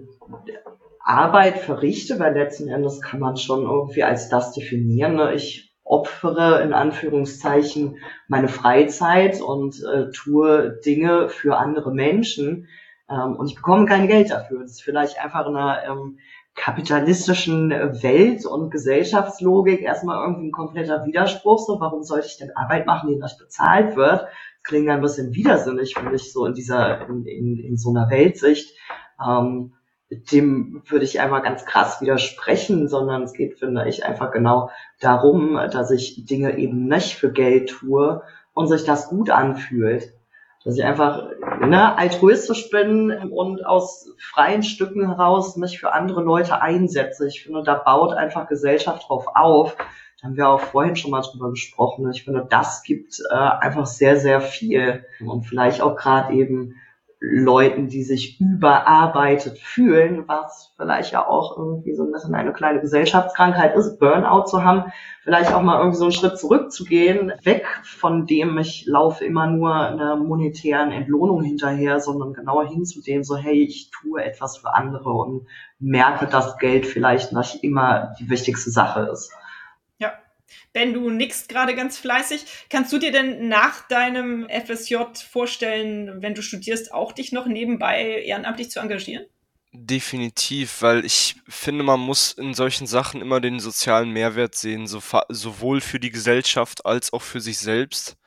[1.03, 5.15] Arbeit verrichte, weil letzten Endes kann man schon irgendwie als das definieren.
[5.15, 5.35] Ne?
[5.35, 12.67] Ich opfere in Anführungszeichen meine Freizeit und äh, tue Dinge für andere Menschen
[13.09, 14.61] ähm, und ich bekomme kein Geld dafür.
[14.61, 16.19] Das ist vielleicht einfach in einer ähm,
[16.55, 21.59] kapitalistischen Welt und Gesellschaftslogik erstmal irgendwie ein kompletter Widerspruch.
[21.59, 24.21] So, warum sollte ich denn Arbeit machen, die nicht bezahlt wird?
[24.21, 28.09] Das klingt ein bisschen widersinnig, finde ich, so in dieser, in, in, in so einer
[28.09, 28.75] Weltsicht.
[29.25, 29.73] Ähm,
[30.09, 34.69] dem würde ich einmal ganz krass widersprechen, sondern es geht, finde ich, einfach genau
[35.01, 38.21] darum, dass ich Dinge eben nicht für Geld tue
[38.53, 40.13] und sich das gut anfühlt.
[40.63, 41.29] Dass ich einfach
[41.61, 47.27] ne, altruistisch bin und aus freien Stücken heraus mich für andere Leute einsetze.
[47.27, 49.77] Ich finde, da baut einfach Gesellschaft drauf auf.
[50.19, 52.09] Da haben wir auch vorhin schon mal drüber gesprochen.
[52.11, 55.05] Ich finde, das gibt äh, einfach sehr, sehr viel.
[55.25, 56.75] Und vielleicht auch gerade eben
[57.19, 62.79] Leuten, die sich überarbeitet fühlen, was vielleicht ja auch irgendwie so ein bisschen eine kleine
[62.79, 64.91] Gesellschaftskrankheit ist, Burnout zu haben,
[65.23, 69.73] vielleicht auch mal irgendwie so einen Schritt zurückzugehen, weg von dem, ich laufe immer nur
[69.73, 74.75] einer monetären Entlohnung hinterher, sondern genauer hin zu dem, so hey, ich tue etwas für
[74.75, 75.47] andere und
[75.79, 79.31] merke, dass Geld vielleicht nicht immer die wichtigste Sache ist.
[80.73, 82.45] Ben, du nickst gerade ganz fleißig.
[82.69, 84.95] Kannst du dir denn nach deinem FSJ
[85.29, 89.25] vorstellen, wenn du studierst, auch dich noch nebenbei ehrenamtlich zu engagieren?
[89.73, 95.01] Definitiv, weil ich finde, man muss in solchen Sachen immer den sozialen Mehrwert sehen, so,
[95.29, 98.17] sowohl für die Gesellschaft als auch für sich selbst.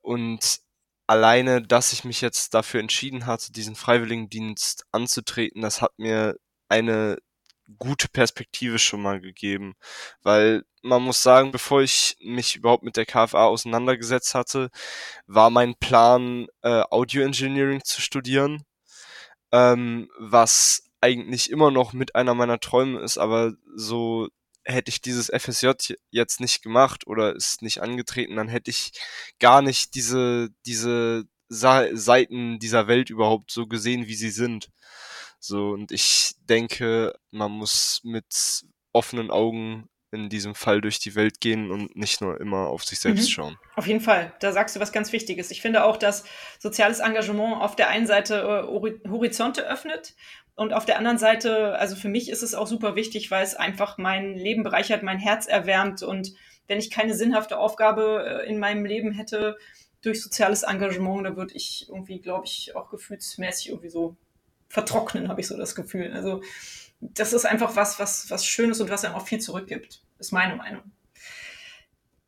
[0.00, 0.60] Und
[1.06, 6.36] alleine, dass ich mich jetzt dafür entschieden hatte, diesen Freiwilligendienst anzutreten, das hat mir
[6.68, 7.18] eine
[7.78, 9.74] gute Perspektive schon mal gegeben,
[10.22, 14.70] weil man muss sagen, bevor ich mich überhaupt mit der KFA auseinandergesetzt hatte,
[15.26, 18.64] war mein Plan, äh, Audio Engineering zu studieren,
[19.52, 24.28] ähm, was eigentlich immer noch mit einer meiner Träume ist, aber so
[24.64, 28.92] hätte ich dieses FSJ jetzt nicht gemacht oder ist nicht angetreten, dann hätte ich
[29.38, 34.68] gar nicht diese, diese Seiten dieser Welt überhaupt so gesehen, wie sie sind.
[35.38, 38.62] So, und ich denke, man muss mit
[38.92, 42.98] offenen Augen in diesem Fall durch die Welt gehen und nicht nur immer auf sich
[42.98, 43.32] selbst mhm.
[43.32, 43.58] schauen.
[43.76, 45.50] Auf jeden Fall, da sagst du was ganz Wichtiges.
[45.50, 46.24] Ich finde auch, dass
[46.58, 50.14] soziales Engagement auf der einen Seite äh, Horizonte öffnet
[50.54, 53.54] und auf der anderen Seite, also für mich ist es auch super wichtig, weil es
[53.54, 56.32] einfach mein Leben bereichert, mein Herz erwärmt und
[56.68, 59.58] wenn ich keine sinnhafte Aufgabe äh, in meinem Leben hätte
[60.02, 64.16] durch soziales Engagement, da würde ich irgendwie, glaube ich, auch gefühlsmäßig irgendwie so
[64.68, 66.12] vertrocknen, habe ich so das Gefühl.
[66.12, 66.42] Also
[67.00, 70.56] das ist einfach was, was, was Schönes und was einem auch viel zurückgibt, ist meine
[70.56, 70.82] Meinung.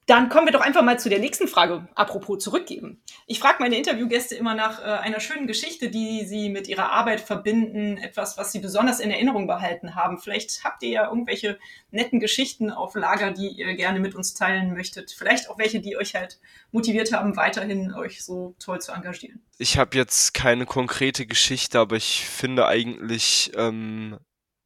[0.07, 3.01] Dann kommen wir doch einfach mal zu der nächsten Frage, apropos zurückgeben.
[3.27, 7.21] Ich frage meine Interviewgäste immer nach äh, einer schönen Geschichte, die sie mit ihrer Arbeit
[7.21, 10.19] verbinden, etwas, was sie besonders in Erinnerung behalten haben.
[10.19, 11.59] Vielleicht habt ihr ja irgendwelche
[11.91, 15.13] netten Geschichten auf Lager, die ihr gerne mit uns teilen möchtet.
[15.13, 16.41] Vielleicht auch welche, die euch halt
[16.73, 19.43] motiviert haben, weiterhin euch so toll zu engagieren.
[19.59, 24.19] Ich habe jetzt keine konkrete Geschichte, aber ich finde eigentlich ähm,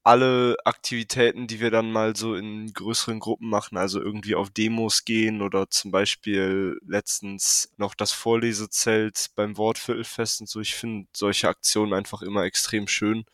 [0.05, 5.05] alle Aktivitäten, die wir dann mal so in größeren Gruppen machen, also irgendwie auf Demos
[5.05, 10.61] gehen oder zum Beispiel letztens noch das Vorlesezelt beim Wortviertelfest und so.
[10.61, 13.25] Ich finde solche Aktionen einfach immer extrem schön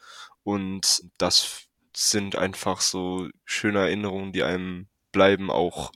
[0.45, 1.65] und das
[1.95, 5.93] sind einfach so schöne Erinnerungen, die einem bleiben, auch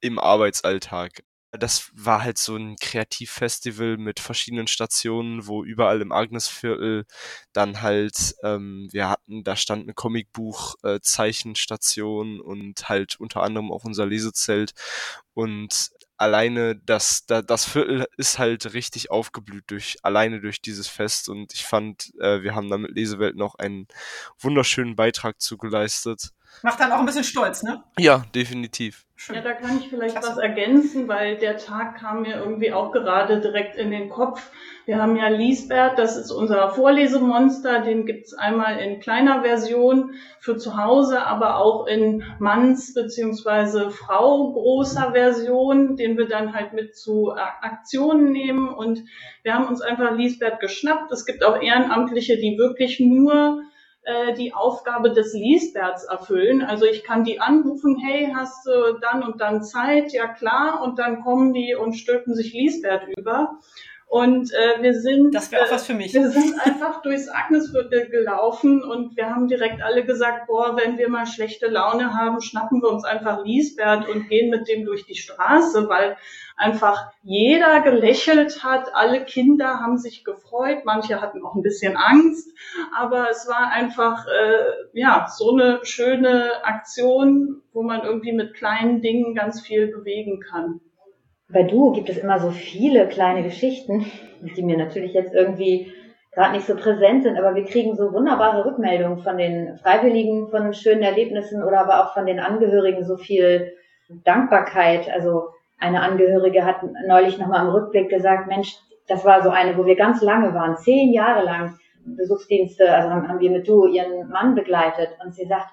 [0.00, 7.06] im Arbeitsalltag das war halt so ein Kreativfestival mit verschiedenen Stationen, wo überall im Agnesviertel
[7.52, 13.84] dann halt, ähm, wir hatten, da stand eine Comicbuch-Zeichenstation äh, und halt unter anderem auch
[13.84, 14.72] unser Lesezelt.
[15.34, 21.28] Und alleine das, da, das Viertel ist halt richtig aufgeblüht durch, alleine durch dieses Fest.
[21.28, 23.86] Und ich fand, äh, wir haben da mit Lesewelt noch einen
[24.38, 26.32] wunderschönen Beitrag zugeleistet.
[26.62, 27.82] Macht dann auch ein bisschen stolz, ne?
[27.98, 29.04] Ja, definitiv.
[29.14, 29.36] Schön.
[29.36, 30.30] Ja, da kann ich vielleicht Klasse.
[30.30, 34.50] was ergänzen, weil der Tag kam mir irgendwie auch gerade direkt in den Kopf.
[34.86, 40.56] Wir haben ja Liesbert, das ist unser Vorlesemonster, den gibt's einmal in kleiner Version für
[40.56, 43.90] zu Hause, aber auch in Manns- bzw.
[43.90, 48.68] Frau großer Version, den wir dann halt mit zu Aktionen nehmen.
[48.68, 49.02] Und
[49.42, 51.10] wir haben uns einfach Liesbert geschnappt.
[51.12, 53.62] Es gibt auch Ehrenamtliche, die wirklich nur
[54.08, 56.62] äh, die Aufgabe des Liesberts erfüllen.
[56.62, 60.12] Also ich kann die anrufen, hey, hast du dann und dann Zeit?
[60.12, 60.80] Ja klar.
[60.82, 63.58] Und dann kommen die und stülpen sich Liesbert über.
[64.08, 66.14] Und äh, wir sind, das wäre auch was für mich.
[66.14, 71.10] Wir sind einfach durchs Agnesviertel gelaufen und wir haben direkt alle gesagt, boah, wenn wir
[71.10, 75.14] mal schlechte Laune haben, schnappen wir uns einfach Liesbert und gehen mit dem durch die
[75.14, 76.16] Straße, weil
[76.56, 82.50] einfach jeder gelächelt hat, alle Kinder haben sich gefreut, manche hatten auch ein bisschen Angst,
[82.96, 89.02] aber es war einfach äh, ja so eine schöne Aktion, wo man irgendwie mit kleinen
[89.02, 90.80] Dingen ganz viel bewegen kann.
[91.50, 94.04] Bei Du gibt es immer so viele kleine Geschichten,
[94.42, 95.90] die mir natürlich jetzt irgendwie
[96.32, 100.74] gerade nicht so präsent sind, aber wir kriegen so wunderbare Rückmeldungen von den Freiwilligen, von
[100.74, 103.72] schönen Erlebnissen oder aber auch von den Angehörigen so viel
[104.24, 105.08] Dankbarkeit.
[105.10, 108.76] Also eine Angehörige hat neulich nochmal im Rückblick gesagt, Mensch,
[109.06, 113.40] das war so eine, wo wir ganz lange waren, zehn Jahre lang Besuchsdienste, also haben
[113.40, 115.68] wir mit Du ihren Mann begleitet und sie sagt,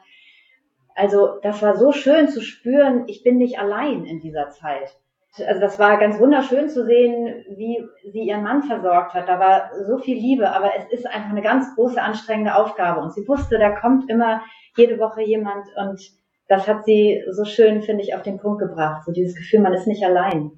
[0.96, 4.96] also das war so schön zu spüren, ich bin nicht allein in dieser Zeit
[5.40, 9.28] also das war ganz wunderschön zu sehen, wie sie ihren Mann versorgt hat.
[9.28, 13.02] Da war so viel Liebe, aber es ist einfach eine ganz große anstrengende Aufgabe.
[13.02, 14.42] Und sie wusste, da kommt immer
[14.78, 16.02] jede Woche jemand und
[16.48, 19.04] das hat sie so schön, finde ich, auf den Punkt gebracht.
[19.06, 20.52] So dieses Gefühl, man ist nicht allein.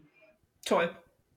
[0.65, 0.89] Toll.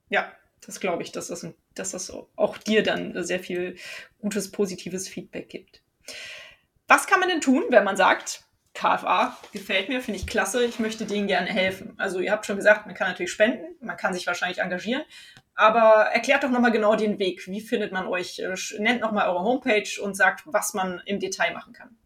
[0.09, 0.26] Ja,
[0.66, 3.76] das glaube ich, dass das dass das auch dir dann sehr viel
[4.20, 5.82] gutes, positives Feedback gibt.
[6.88, 10.78] Was kann man denn tun, wenn man sagt, KFA gefällt mir, finde ich klasse, ich
[10.78, 11.94] möchte denen gerne helfen?
[11.98, 15.02] Also ihr habt schon gesagt, man kann natürlich spenden, man kann sich wahrscheinlich engagieren,
[15.54, 17.46] aber erklärt doch nochmal genau den Weg.
[17.46, 18.38] Wie findet man euch?
[18.38, 21.96] Äh, nennt nochmal eure Homepage und sagt, was man im Detail machen kann.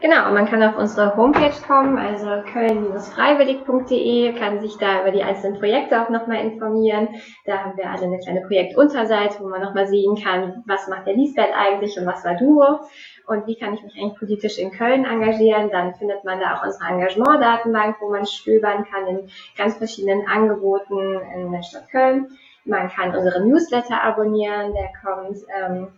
[0.00, 5.58] Genau, man kann auf unsere Homepage kommen, also köln-freiwillig.de, kann sich da über die einzelnen
[5.58, 7.08] Projekte auch nochmal informieren.
[7.44, 11.16] Da haben wir alle eine kleine Projektunterseite, wo man nochmal sehen kann, was macht der
[11.16, 12.80] Lisbeth eigentlich und was war Duo
[13.26, 15.68] und wie kann ich mich eigentlich politisch in Köln engagieren.
[15.70, 19.28] Dann findet man da auch unsere Engagement-Datenbank, wo man stöbern kann in
[19.58, 22.38] ganz verschiedenen Angeboten in der Stadt Köln.
[22.64, 25.88] Man kann unsere Newsletter abonnieren, der kommt ähm,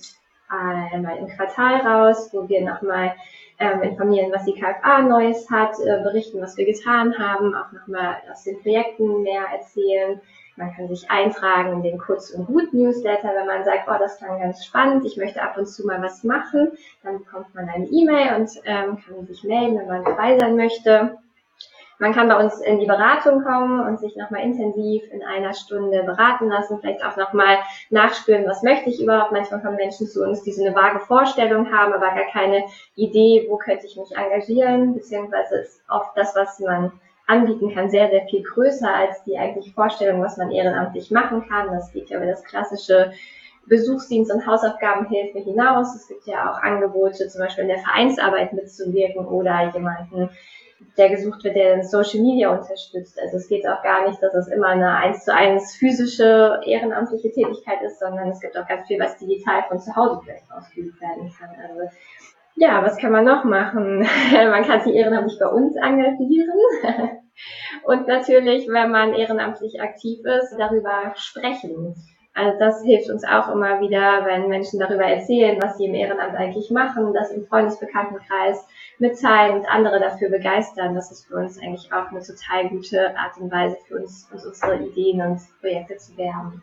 [0.53, 3.15] einmal im Quartal raus, wo wir nochmal
[3.59, 8.17] ähm, informieren, was die KFA Neues hat, äh, berichten, was wir getan haben, auch nochmal
[8.31, 10.21] aus den Projekten mehr erzählen.
[10.57, 14.39] Man kann sich eintragen in den Kurz- und Gut-Newsletter, wenn man sagt, oh, das klang
[14.39, 16.73] ganz spannend, ich möchte ab und zu mal was machen.
[17.03, 21.19] Dann bekommt man eine E-Mail und ähm, kann sich melden, wenn man dabei sein möchte.
[22.03, 26.03] Man kann bei uns in die Beratung kommen und sich nochmal intensiv in einer Stunde
[26.03, 27.59] beraten lassen, vielleicht auch nochmal
[27.91, 29.31] nachspüren, was möchte ich überhaupt.
[29.31, 32.65] Manchmal kommen Menschen zu uns, die so eine vage Vorstellung haben, aber gar keine
[32.97, 36.91] Idee, wo könnte ich mich engagieren, beziehungsweise ist oft das, was man
[37.29, 41.69] anbieten kann, sehr, sehr viel größer als die eigentlich Vorstellung, was man ehrenamtlich machen kann.
[41.69, 43.13] Das geht ja über das klassische
[43.67, 45.95] Besuchsdienst und Hausaufgabenhilfe hinaus.
[45.95, 50.31] Es gibt ja auch Angebote, zum Beispiel in der Vereinsarbeit mitzuwirken oder jemanden
[50.97, 53.19] der gesucht wird, der Social Media unterstützt.
[53.21, 57.33] Also es geht auch gar nicht, dass es immer eine eins zu eins physische ehrenamtliche
[57.33, 61.01] Tätigkeit ist, sondern es gibt auch ganz viel, was digital von zu Hause vielleicht ausgeübt
[61.01, 61.51] werden kann.
[61.51, 61.91] Also
[62.57, 64.01] ja, was kann man noch machen?
[64.33, 66.53] man kann sich ehrenamtlich bei uns engagieren.
[67.85, 71.95] Und natürlich, wenn man ehrenamtlich aktiv ist, darüber sprechen.
[72.35, 76.35] Also das hilft uns auch immer wieder, wenn Menschen darüber erzählen, was sie im Ehrenamt
[76.35, 78.67] eigentlich machen, das im Freundesbekanntenkreis
[78.99, 80.95] mitteilen und andere dafür begeistern.
[80.95, 84.47] Das ist für uns eigentlich auch eine total gute Art und Weise für uns, uns
[84.47, 86.63] unsere Ideen und Projekte zu werben.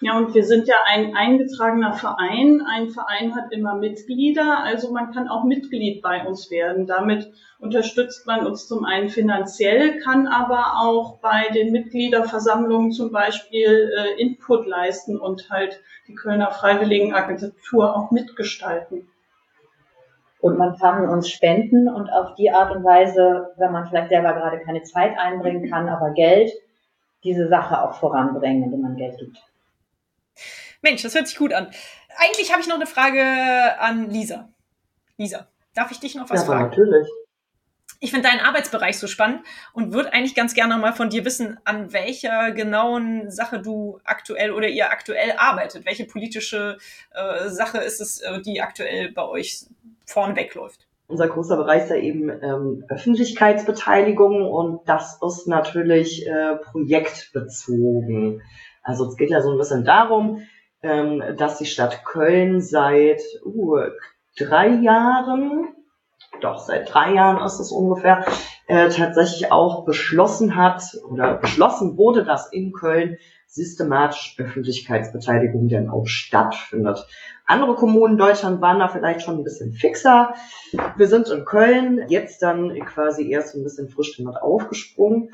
[0.00, 2.60] Ja, und wir sind ja ein eingetragener Verein.
[2.68, 6.86] Ein Verein hat immer Mitglieder, also man kann auch Mitglied bei uns werden.
[6.86, 13.90] Damit unterstützt man uns zum einen finanziell, kann aber auch bei den Mitgliederversammlungen zum Beispiel
[13.96, 19.08] äh, Input leisten und halt die Kölner Freiwilligenagentur auch mitgestalten.
[20.40, 24.34] Und man kann uns spenden und auf die Art und Weise, wenn man vielleicht selber
[24.34, 26.52] gerade keine Zeit einbringen kann, aber Geld,
[27.24, 29.42] diese Sache auch voranbringen, indem man Geld gibt.
[30.86, 31.66] Mensch, das hört sich gut an.
[32.16, 33.20] Eigentlich habe ich noch eine Frage
[33.80, 34.48] an Lisa.
[35.18, 36.70] Lisa, darf ich dich noch was ja, fragen?
[36.70, 37.08] natürlich.
[37.98, 39.40] Ich finde deinen Arbeitsbereich so spannend
[39.72, 44.52] und würde eigentlich ganz gerne mal von dir wissen, an welcher genauen Sache du aktuell
[44.52, 45.86] oder ihr aktuell arbeitet.
[45.86, 46.78] Welche politische
[47.10, 49.66] äh, Sache ist es, äh, die aktuell bei euch
[50.04, 50.86] vorne wegläuft?
[51.08, 58.42] Unser großer Bereich ist ja eben ähm, Öffentlichkeitsbeteiligung und das ist natürlich äh, projektbezogen.
[58.84, 60.46] Also es geht ja so ein bisschen darum,
[60.82, 63.78] ähm, dass die Stadt Köln seit uh,
[64.38, 65.68] drei Jahren,
[66.40, 68.24] doch seit drei Jahren ist es ungefähr,
[68.66, 73.16] äh, tatsächlich auch beschlossen hat oder beschlossen wurde, dass in Köln
[73.46, 77.06] systematisch Öffentlichkeitsbeteiligung denn auch stattfindet.
[77.46, 80.34] Andere Kommunen Deutschland waren da vielleicht schon ein bisschen fixer.
[80.96, 85.30] Wir sind in Köln jetzt dann quasi erst ein bisschen frisch damit aufgesprungen.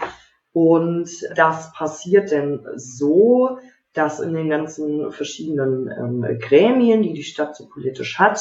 [0.53, 3.59] Und das passiert denn so,
[3.95, 8.41] dass in den ganzen verschiedenen ähm, Gremien, die die Stadt so politisch hat,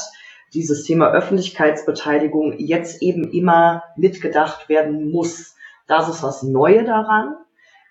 [0.54, 5.56] dieses Thema Öffentlichkeitsbeteiligung jetzt eben immer mitgedacht werden muss.
[5.88, 7.36] Das ist das Neue daran,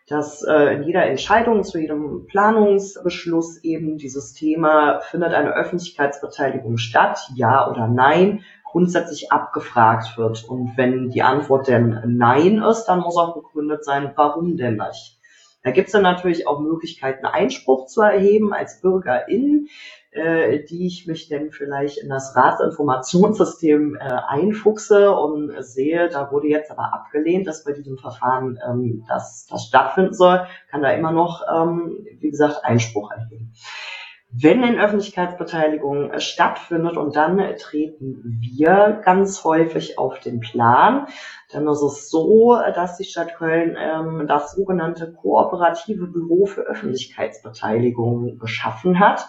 [0.09, 7.31] dass äh, in jeder Entscheidung, zu jedem Planungsbeschluss eben dieses Thema, findet eine Öffentlichkeitsbeteiligung statt,
[7.35, 10.45] ja oder nein, grundsätzlich abgefragt wird.
[10.45, 15.20] Und wenn die Antwort denn Nein ist, dann muss auch begründet sein, warum denn nicht.
[15.63, 19.69] Da gibt es dann natürlich auch Möglichkeiten, Einspruch zu erheben als Bürgerin,
[20.11, 26.49] äh, die ich mich denn vielleicht in das Ratsinformationssystem äh, einfuchse und sehe, da wurde
[26.49, 31.13] jetzt aber abgelehnt, dass bei diesem Verfahren ähm, das, das stattfinden soll, kann da immer
[31.13, 33.53] noch, ähm, wie gesagt, Einspruch erheben
[34.33, 41.07] wenn in Öffentlichkeitsbeteiligung äh, stattfindet und dann treten wir ganz häufig auf den Plan,
[41.51, 48.39] dann ist es so, dass die Stadt Köln ähm, das sogenannte kooperative Büro für Öffentlichkeitsbeteiligung
[48.39, 49.27] geschaffen hat.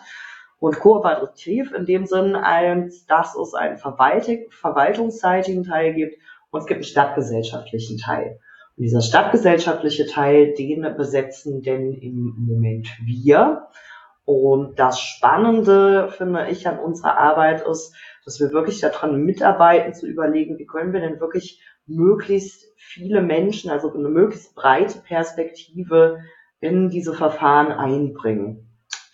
[0.59, 6.17] Und kooperativ in dem Sinn, als dass es einen verwaltungsseitigen Teil gibt
[6.51, 8.39] und es gibt einen stadtgesellschaftlichen Teil.
[8.77, 13.69] Und dieser stadtgesellschaftliche Teil, den besetzen denn im Moment wir.
[14.31, 20.07] Und das Spannende, finde ich, an unserer Arbeit ist, dass wir wirklich daran mitarbeiten, zu
[20.07, 26.19] überlegen, wie können wir denn wirklich möglichst viele Menschen, also eine möglichst breite Perspektive
[26.61, 28.69] in diese Verfahren einbringen.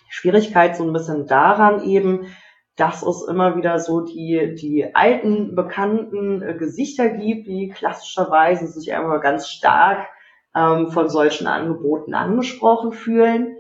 [0.10, 2.28] Schwierigkeit so ein bisschen daran eben,
[2.76, 8.90] dass es immer wieder so die, die alten, bekannten äh, Gesichter gibt, die klassischerweise sich
[8.90, 10.08] immer ganz stark
[10.56, 13.58] ähm, von solchen Angeboten angesprochen fühlen.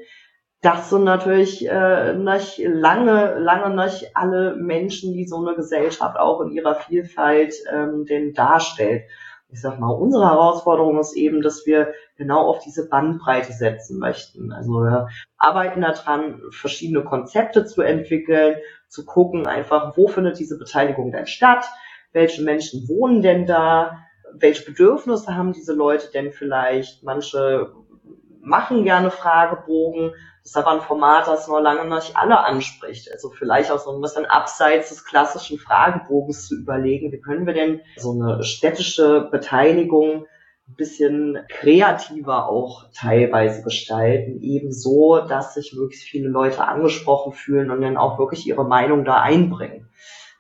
[0.62, 6.41] Das sind natürlich äh, nicht lange, lange nicht alle Menschen, die so eine Gesellschaft auch
[6.41, 9.03] in ihrer Vielfalt ähm, denn darstellt.
[9.49, 14.51] Ich sag mal, unsere Herausforderung ist eben, dass wir genau auf diese Bandbreite setzen möchten.
[14.51, 18.55] Also wir arbeiten daran, verschiedene Konzepte zu entwickeln,
[18.89, 21.66] zu gucken einfach, wo findet diese Beteiligung denn statt,
[22.12, 23.99] welche Menschen wohnen denn da,
[24.34, 27.74] welche Bedürfnisse haben diese Leute denn vielleicht, manche
[28.41, 30.14] machen gerne Fragebogen,
[30.48, 33.12] das ist aber ein Format, das noch lange nicht alle anspricht.
[33.12, 37.54] Also vielleicht auch so ein bisschen abseits des klassischen Fragebogens zu überlegen, wie können wir
[37.54, 40.26] denn so eine städtische Beteiligung
[40.70, 47.70] ein bisschen kreativer auch teilweise gestalten, eben so, dass sich möglichst viele Leute angesprochen fühlen
[47.70, 49.89] und dann auch wirklich ihre Meinung da einbringen.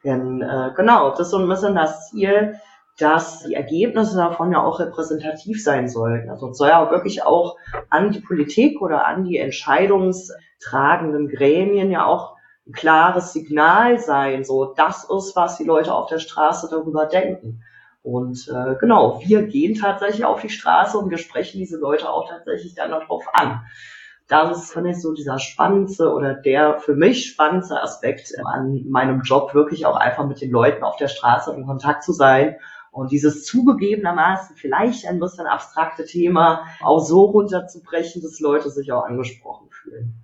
[0.05, 2.57] Denn äh, genau, das ist so ein bisschen das Ziel,
[2.97, 6.29] dass die Ergebnisse davon ja auch repräsentativ sein sollten.
[6.29, 7.57] Also es soll ja wirklich auch
[7.89, 12.35] an die Politik oder an die entscheidungstragenden Gremien ja auch
[12.65, 14.43] ein klares Signal sein.
[14.43, 17.61] So, das ist, was die Leute auf der Straße darüber denken.
[18.01, 22.27] Und äh, genau, wir gehen tatsächlich auf die Straße und wir sprechen diese Leute auch
[22.27, 23.61] tatsächlich dann darauf an.
[24.27, 29.21] Das ist, finde ich, so dieser spannendste oder der für mich spannendste Aspekt an meinem
[29.21, 32.55] Job, wirklich auch einfach mit den Leuten auf der Straße in Kontakt zu sein
[32.97, 39.05] und dieses zugegebenermaßen vielleicht ein bisschen abstrakte Thema auch so runterzubrechen, dass Leute sich auch
[39.05, 40.15] angesprochen fühlen.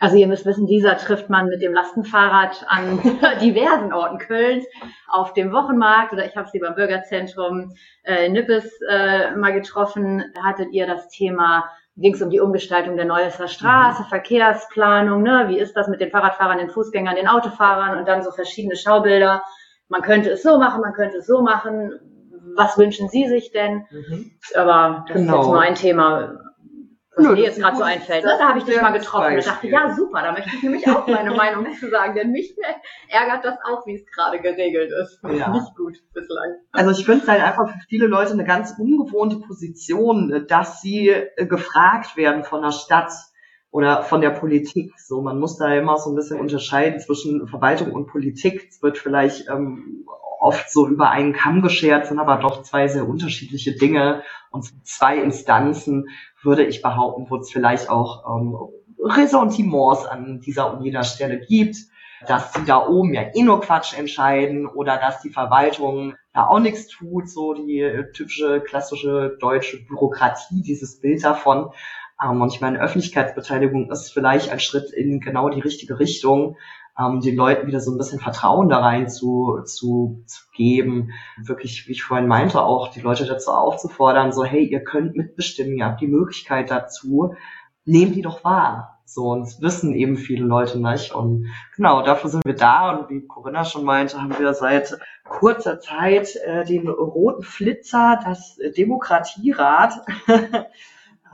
[0.00, 3.00] Also ihr müsst wissen, dieser trifft man mit dem Lastenfahrrad an
[3.40, 4.64] diversen Orten Kölns,
[5.08, 10.22] auf dem Wochenmarkt oder ich habe sie beim Bürgerzentrum äh, in Nippes äh, mal getroffen.
[10.34, 11.64] Da hattet ihr das Thema,
[11.96, 14.06] ging es um die Umgestaltung der Neusser Straße, mhm.
[14.06, 15.46] Verkehrsplanung, ne?
[15.48, 19.42] wie ist das mit den Fahrradfahrern, den Fußgängern, den Autofahrern und dann so verschiedene Schaubilder
[19.88, 21.92] man könnte es so machen, man könnte es so machen.
[22.56, 23.86] Was wünschen Sie sich denn?
[23.90, 24.32] Mhm.
[24.54, 25.32] Aber das genau.
[25.32, 26.38] ist jetzt nur ein Thema,
[27.18, 28.24] was Nö, mir jetzt gerade so einfällt.
[28.24, 28.36] Ne?
[28.38, 31.06] Da habe ich dich mal getroffen und dachte, ja super, da möchte ich nämlich auch
[31.06, 32.56] meine Meinung zu sagen, denn mich
[33.08, 35.20] ärgert das auch, wie es gerade geregelt ist.
[35.24, 35.50] Ja.
[35.50, 36.54] Nicht gut bislang.
[36.72, 41.08] Also ich finde es halt einfach für viele Leute eine ganz ungewohnte Position, dass sie
[41.08, 43.12] äh, gefragt werden von der Stadt,
[43.70, 44.92] oder von der Politik.
[44.98, 48.68] So, man muss da immer so ein bisschen unterscheiden zwischen Verwaltung und Politik.
[48.70, 50.06] Es wird vielleicht ähm,
[50.40, 55.18] oft so über einen Kamm geschert, sind aber doch zwei sehr unterschiedliche Dinge und zwei
[55.18, 56.08] Instanzen,
[56.42, 58.56] würde ich behaupten, wo es vielleicht auch ähm,
[59.00, 61.76] Ressentiments an dieser und jener Stelle gibt,
[62.26, 66.58] dass die da oben ja eh nur Quatsch entscheiden oder dass die Verwaltung da auch
[66.58, 71.70] nichts tut, so die typische klassische deutsche Bürokratie, dieses Bild davon.
[72.22, 76.56] Ähm, und ich meine, Öffentlichkeitsbeteiligung ist vielleicht ein Schritt in genau die richtige Richtung,
[76.98, 81.12] ähm, den Leuten wieder so ein bisschen Vertrauen da rein zu, zu, zu geben.
[81.40, 85.76] Wirklich, wie ich vorhin meinte, auch die Leute dazu aufzufordern, so, hey, ihr könnt mitbestimmen,
[85.76, 87.34] ihr habt die Möglichkeit dazu,
[87.84, 89.00] nehmt die doch wahr.
[89.04, 91.14] So, und das wissen eben viele Leute nicht.
[91.14, 92.90] Und genau, dafür sind wir da.
[92.90, 98.58] Und wie Corinna schon meinte, haben wir seit kurzer Zeit äh, den roten Flitzer, das
[98.76, 99.94] Demokratierad,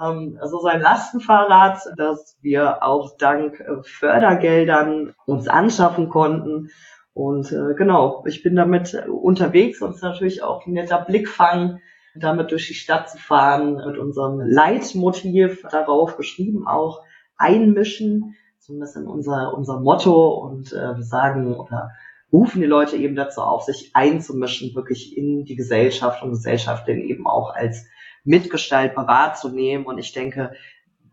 [0.03, 6.71] ähm, also sein Lastenfahrrad, das wir auch dank äh, Fördergeldern uns anschaffen konnten.
[7.13, 11.81] Und äh, genau, ich bin damit unterwegs und es ist natürlich auch ein netter Blickfang,
[12.15, 17.03] damit durch die Stadt zu fahren, mit unserem Leitmotiv darauf geschrieben auch
[17.37, 21.91] einmischen, so ein bisschen unser, unser Motto und äh, wir sagen oder
[22.33, 27.01] rufen die Leute eben dazu auf, sich einzumischen, wirklich in die Gesellschaft und Gesellschaft denn
[27.01, 27.87] eben auch als
[28.25, 29.87] mitgestaltbar wahrzunehmen.
[29.87, 30.53] Und ich denke,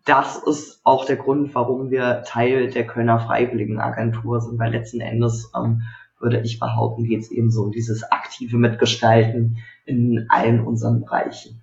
[0.05, 5.51] das ist auch der Grund, warum wir Teil der Kölner Freiwilligenagentur sind, weil letzten Endes
[5.55, 5.83] ähm,
[6.19, 11.61] würde ich behaupten, geht es eben so um dieses aktive Mitgestalten in allen unseren Bereichen.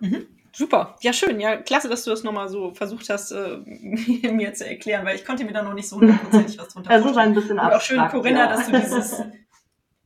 [0.00, 0.26] Mhm.
[0.54, 3.56] Super, ja schön, ja klasse, dass du das nochmal so versucht hast, äh,
[4.32, 7.04] mir zu erklären, weil ich konnte mir da noch nicht so hundertprozentig was drunter vorstellen.
[7.04, 8.48] Das ist ein bisschen abstrakt, auch schön, Corinna, ja.
[8.48, 9.22] dass du dieses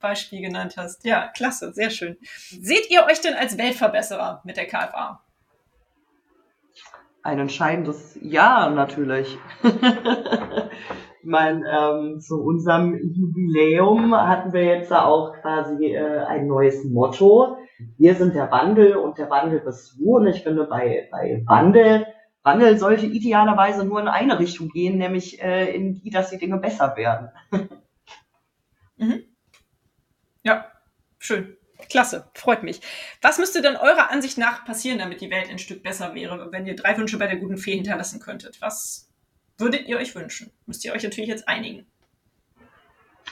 [0.08, 1.04] Beispiel genannt hast.
[1.04, 2.16] Ja, klasse, sehr schön.
[2.22, 5.22] Seht ihr euch denn als Weltverbesserer mit der KFA?
[7.22, 9.36] Ein entscheidendes Ja, natürlich.
[9.62, 17.58] ich meine, ähm, zu unserem Jubiläum hatten wir jetzt auch quasi äh, ein neues Motto.
[17.98, 20.16] Wir sind der Wandel und der Wandel bist du.
[20.16, 22.06] Und ich finde, bei, bei Wandel
[22.46, 26.58] Wandel sollte idealerweise nur in eine Richtung gehen, nämlich äh, in die, dass die Dinge
[26.58, 27.30] besser werden.
[28.96, 29.24] mhm.
[30.46, 30.70] Ja,
[31.18, 31.56] schön.
[31.90, 32.80] Klasse, freut mich.
[33.20, 36.64] Was müsste denn eurer Ansicht nach passieren, damit die Welt ein Stück besser wäre, wenn
[36.66, 38.62] ihr drei Wünsche bei der guten Fee hinterlassen könntet?
[38.62, 39.08] Was
[39.58, 40.52] würdet ihr euch wünschen?
[40.66, 41.84] Müsst ihr euch natürlich jetzt einigen.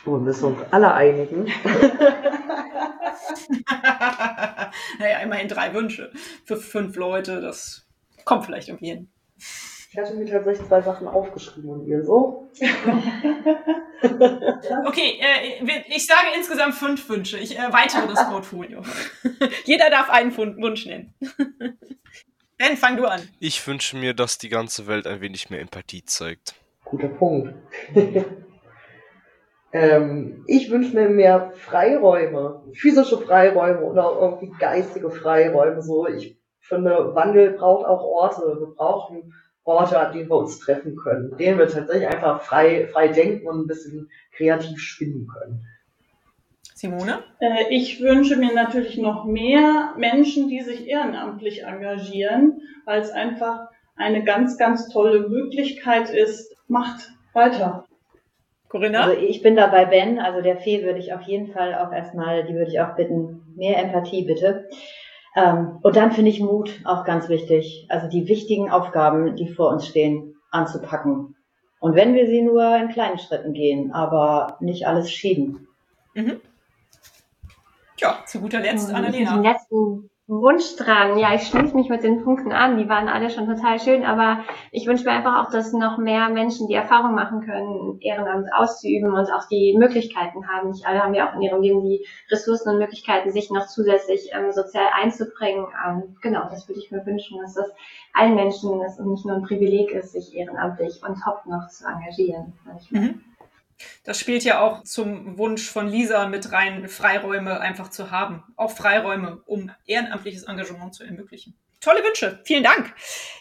[0.05, 1.45] Oh, wir müssen uns alle einigen.
[4.99, 6.11] naja, immerhin drei Wünsche
[6.45, 7.87] für fünf Leute, das
[8.25, 9.09] kommt vielleicht irgendwie hin.
[9.95, 12.51] Ich hatte mir tatsächlich zwei Sachen aufgeschrieben und ihr so.
[14.86, 17.38] okay, äh, ich sage insgesamt fünf Wünsche.
[17.38, 18.82] Ich erweitere das Portfolio.
[19.64, 21.14] Jeder darf einen Wunsch nennen.
[22.59, 23.20] Ben, fang du an.
[23.38, 26.57] Ich wünsche mir, dass die ganze Welt ein wenig mehr Empathie zeigt.
[26.84, 27.55] Guter Punkt.
[29.72, 35.82] ähm, ich wünsche mir mehr Freiräume, physische Freiräume oder irgendwie geistige Freiräume.
[35.82, 38.42] So, ich finde, Wandel braucht auch Orte.
[38.59, 39.32] Wir brauchen
[39.65, 43.62] Orte, an denen wir uns treffen können, denen wir tatsächlich einfach frei, frei denken und
[43.62, 45.67] ein bisschen kreativ spinnen können.
[46.75, 47.23] Simone?
[47.41, 53.69] Äh, ich wünsche mir natürlich noch mehr Menschen, die sich ehrenamtlich engagieren, weil es einfach
[53.97, 56.55] eine ganz, ganz tolle Möglichkeit ist.
[56.69, 57.87] Macht weiter.
[58.69, 59.05] Corinna?
[59.05, 61.93] Also ich bin da bei Ben, also der Fee würde ich auf jeden Fall auch
[61.93, 64.69] erstmal, die würde ich auch bitten, mehr Empathie bitte.
[65.37, 67.87] Ähm, und dann finde ich Mut auch ganz wichtig.
[67.89, 71.37] Also die wichtigen Aufgaben, die vor uns stehen, anzupacken.
[71.80, 75.68] Und wenn wir sie nur in kleinen Schritten gehen, aber nicht alles schieben.
[76.14, 76.41] Mhm.
[77.99, 79.43] Ja, zu guter Letzt, Annalena.
[80.27, 81.18] Wunsch dran.
[81.18, 82.79] Ja, ich schließe mich mit den Punkten an.
[82.79, 86.31] Die waren alle schon total schön, aber ich wünsche mir einfach auch, dass noch mehr
[86.31, 90.70] Menschen die Erfahrung machen können, Ehrenamt auszuüben und auch die Möglichkeiten haben.
[90.70, 94.31] Nicht alle haben ja auch in ihrem Leben die Ressourcen und Möglichkeiten, sich noch zusätzlich
[94.33, 95.66] ähm, sozial einzubringen.
[95.87, 97.70] Ähm, genau, das würde ich mir wünschen, dass das
[98.14, 101.85] allen Menschen ist und nicht nur ein Privileg ist, sich ehrenamtlich und top noch zu
[101.87, 102.55] engagieren.
[102.89, 103.20] Mhm.
[104.05, 108.43] Das spielt ja auch zum Wunsch von Lisa mit rein, Freiräume einfach zu haben.
[108.57, 111.57] Auch Freiräume, um ehrenamtliches Engagement zu ermöglichen.
[111.80, 112.41] Tolle Wünsche.
[112.45, 112.95] Vielen Dank.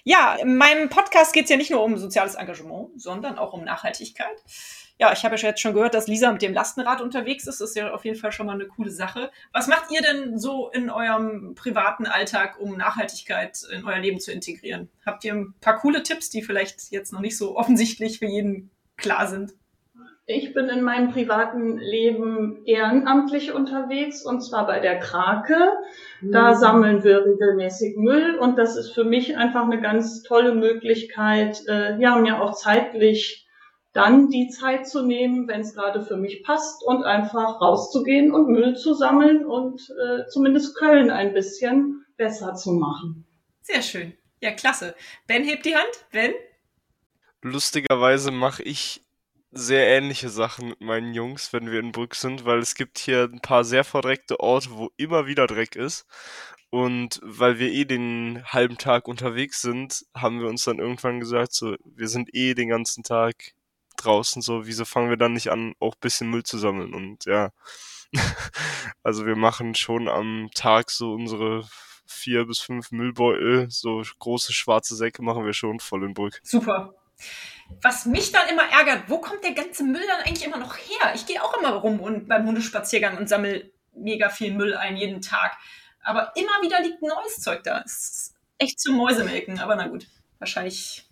[0.04, 3.64] Ja, in meinem Podcast geht es ja nicht nur um soziales Engagement, sondern auch um
[3.64, 4.36] Nachhaltigkeit.
[5.00, 7.62] Ja, ich habe ja jetzt schon gehört, dass Lisa mit dem Lastenrad unterwegs ist.
[7.62, 9.32] Das ist ja auf jeden Fall schon mal eine coole Sache.
[9.52, 14.32] Was macht ihr denn so in eurem privaten Alltag, um Nachhaltigkeit in euer Leben zu
[14.32, 14.90] integrieren?
[15.06, 18.72] Habt ihr ein paar coole Tipps, die vielleicht jetzt noch nicht so offensichtlich für jeden
[18.98, 19.54] klar sind?
[20.26, 25.58] Ich bin in meinem privaten Leben ehrenamtlich unterwegs und zwar bei der Krake.
[26.22, 26.56] Da mhm.
[26.56, 32.00] sammeln wir regelmäßig Müll und das ist für mich einfach eine ganz tolle Möglichkeit, äh,
[32.00, 33.46] ja, mir auch zeitlich
[33.92, 38.48] dann die Zeit zu nehmen, wenn es gerade für mich passt und einfach rauszugehen und
[38.48, 43.26] Müll zu sammeln und äh, zumindest Köln ein bisschen besser zu machen.
[43.62, 44.14] Sehr schön.
[44.42, 44.96] Ja, klasse.
[45.28, 46.06] Ben hebt die Hand.
[46.12, 46.32] Ben?
[47.42, 49.03] Lustigerweise mache ich
[49.54, 53.30] sehr ähnliche Sachen mit meinen Jungs, wenn wir in Brück sind, weil es gibt hier
[53.32, 56.06] ein paar sehr verdreckte Orte, wo immer wieder Dreck ist.
[56.72, 61.54] Und weil wir eh den halben Tag unterwegs sind, haben wir uns dann irgendwann gesagt,
[61.54, 63.54] so, wir sind eh den ganzen Tag
[63.98, 66.96] draußen, so, wieso fangen wir dann nicht an, auch bisschen Müll zu sammeln?
[66.96, 67.52] Und ja,
[69.04, 71.64] also wir machen schon am Tag so unsere
[72.08, 76.40] vier bis fünf Müllbeutel, so große schwarze Säcke machen wir schon voll in Brück.
[76.44, 76.96] Super
[77.82, 81.14] was mich dann immer ärgert, wo kommt der ganze Müll dann eigentlich immer noch her?
[81.16, 85.22] Ich gehe auch immer rum und beim Hundespaziergang und sammle mega viel Müll ein jeden
[85.22, 85.58] Tag.
[86.04, 87.82] Aber immer wieder liegt neues Zeug da.
[87.86, 90.08] Es ist echt zum Mäusemelken, aber na gut.
[90.40, 91.10] Wahrscheinlich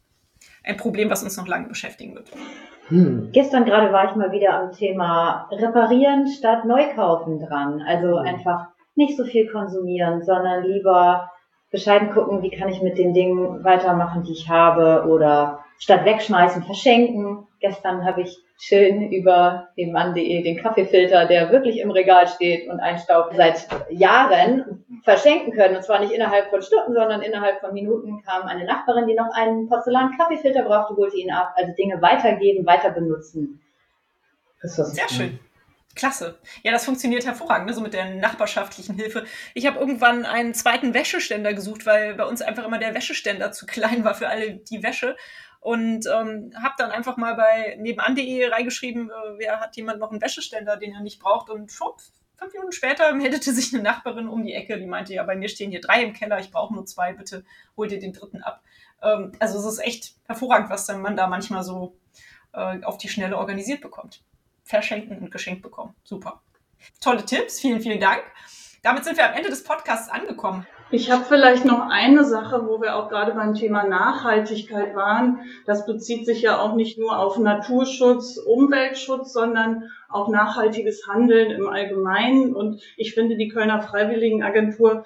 [0.64, 2.30] ein Problem, was uns noch lange beschäftigen wird.
[2.88, 3.30] Hm.
[3.32, 7.82] Gestern gerade war ich mal wieder am Thema Reparieren statt Neukaufen dran.
[7.82, 8.26] Also hm.
[8.26, 11.32] einfach nicht so viel konsumieren, sondern lieber
[11.72, 16.64] bescheiden gucken, wie kann ich mit den Dingen weitermachen, die ich habe oder statt wegschmeißen,
[16.64, 17.48] verschenken.
[17.60, 22.80] Gestern habe ich schön über den Mann.de den Kaffeefilter, der wirklich im Regal steht und
[22.80, 25.78] einstaubt, seit Jahren verschenken können.
[25.78, 29.34] Und zwar nicht innerhalb von Stunden, sondern innerhalb von Minuten kam eine Nachbarin, die noch
[29.34, 31.54] einen Porzellan-Kaffeefilter brauchte, holte ihn ab.
[31.56, 33.62] Also Dinge weitergeben, weiter benutzen.
[34.62, 35.40] Sehr schön.
[35.96, 36.40] Klasse.
[36.64, 37.74] Ja, das funktioniert hervorragend, ne?
[37.74, 39.26] so mit der nachbarschaftlichen Hilfe.
[39.54, 43.66] Ich habe irgendwann einen zweiten Wäscheständer gesucht, weil bei uns einfach immer der Wäscheständer zu
[43.66, 45.16] klein war für alle die Wäsche
[45.60, 50.22] und ähm, habe dann einfach mal bei nebenan.de reingeschrieben, äh, wer hat jemand noch einen
[50.22, 52.02] Wäscheständer, den er nicht braucht und schwupp,
[52.42, 55.50] fünf Minuten später meldete sich eine Nachbarin um die Ecke, die meinte, ja, bei mir
[55.50, 57.46] stehen hier drei im Keller, ich brauche nur zwei, bitte
[57.78, 58.64] hol dir den dritten ab.
[59.04, 61.96] Ähm, also es ist echt hervorragend, was dann man da manchmal so
[62.54, 64.24] äh, auf die Schnelle organisiert bekommt.
[64.64, 65.96] Verschenken und geschenkt bekommen.
[66.04, 66.42] Super.
[67.00, 68.24] Tolle Tipps, vielen, vielen Dank.
[68.84, 70.66] Damit sind wir am Ende des Podcasts angekommen.
[70.94, 75.40] Ich habe vielleicht noch eine Sache, wo wir auch gerade beim Thema Nachhaltigkeit waren.
[75.66, 81.70] Das bezieht sich ja auch nicht nur auf Naturschutz, Umweltschutz, sondern auch nachhaltiges Handeln im
[81.70, 82.54] Allgemeinen.
[82.54, 85.06] Und ich finde, die Kölner Freiwilligenagentur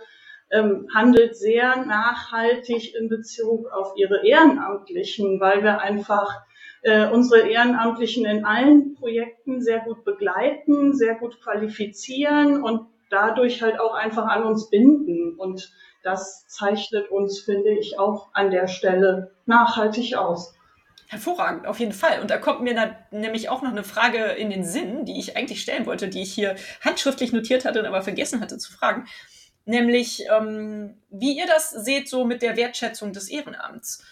[0.52, 6.45] ähm, handelt sehr nachhaltig in Bezug auf ihre Ehrenamtlichen, weil wir einfach
[6.86, 13.80] äh, unsere Ehrenamtlichen in allen Projekten sehr gut begleiten, sehr gut qualifizieren und dadurch halt
[13.80, 15.34] auch einfach an uns binden.
[15.36, 15.74] Und
[16.04, 20.54] das zeichnet uns, finde ich, auch an der Stelle nachhaltig aus.
[21.08, 22.22] Hervorragend, auf jeden Fall.
[22.22, 25.36] Und da kommt mir da nämlich auch noch eine Frage in den Sinn, die ich
[25.36, 29.08] eigentlich stellen wollte, die ich hier handschriftlich notiert hatte aber vergessen hatte zu fragen.
[29.66, 34.04] Nämlich, ähm, wie ihr das seht, so mit der Wertschätzung des Ehrenamts.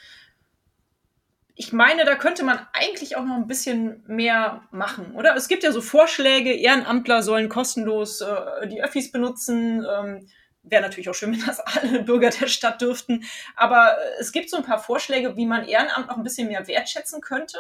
[1.56, 5.36] Ich meine, da könnte man eigentlich auch noch ein bisschen mehr machen, oder?
[5.36, 9.86] Es gibt ja so Vorschläge, Ehrenamtler sollen kostenlos äh, die Öffis benutzen.
[9.86, 10.28] Ähm,
[10.64, 13.24] Wäre natürlich auch schön, wenn das alle Bürger der Stadt dürften.
[13.56, 16.68] Aber äh, es gibt so ein paar Vorschläge, wie man Ehrenamt noch ein bisschen mehr
[16.68, 17.58] wertschätzen könnte.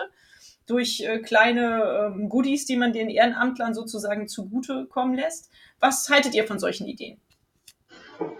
[0.65, 5.51] Durch äh, kleine ähm, Goodies, die man den Ehrenamtlern sozusagen zugutekommen lässt.
[5.79, 7.19] Was haltet ihr von solchen Ideen?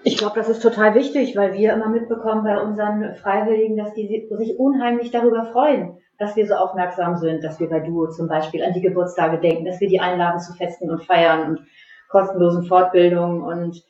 [0.04, 4.08] Ich glaube, das ist total wichtig, weil wir immer mitbekommen bei unseren Freiwilligen, dass die
[4.08, 8.64] sich unheimlich darüber freuen, dass wir so aufmerksam sind, dass wir bei Duo zum Beispiel
[8.64, 11.68] an die Geburtstage denken, dass wir die einladen zu Festen und Feiern und
[12.10, 13.84] kostenlosen Fortbildungen und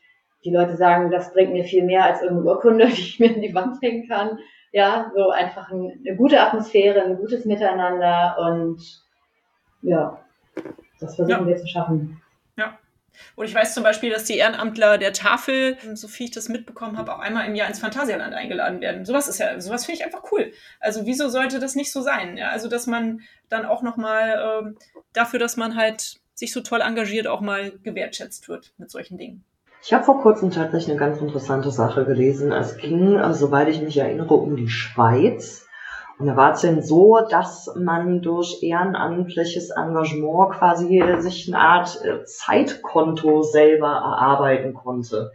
[0.45, 3.41] die Leute sagen, das bringt mir viel mehr als irgendeine Urkunde, die ich mir in
[3.41, 4.39] die Wand hängen kann.
[4.71, 8.81] Ja, so einfach eine gute Atmosphäre, ein gutes Miteinander und
[9.81, 10.19] ja,
[10.99, 11.47] das versuchen ja.
[11.47, 12.21] wir zu schaffen.
[12.57, 12.77] Ja.
[13.35, 16.97] Und ich weiß zum Beispiel, dass die Ehrenamtler der Tafel, so viel ich das mitbekommen
[16.97, 19.05] habe, auch einmal im Jahr ins Phantasialand eingeladen werden.
[19.05, 20.51] Sowas ist ja, sowas finde ich einfach cool.
[20.79, 22.37] Also wieso sollte das nicht so sein?
[22.37, 24.77] Ja, also dass man dann auch nochmal ähm,
[25.13, 29.43] dafür, dass man halt sich so toll engagiert, auch mal gewertschätzt wird mit solchen Dingen.
[29.85, 32.53] Ich habe vor kurzem tatsächlich eine ganz interessante Sache gelesen.
[32.53, 35.62] Es ging, also, soweit ich mich erinnere, um die Schweiz.
[36.19, 42.03] Und da war es denn so, dass man durch ehrenamtliches Engagement quasi sich eine Art
[42.03, 45.31] äh, Zeitkonto selber erarbeiten konnte.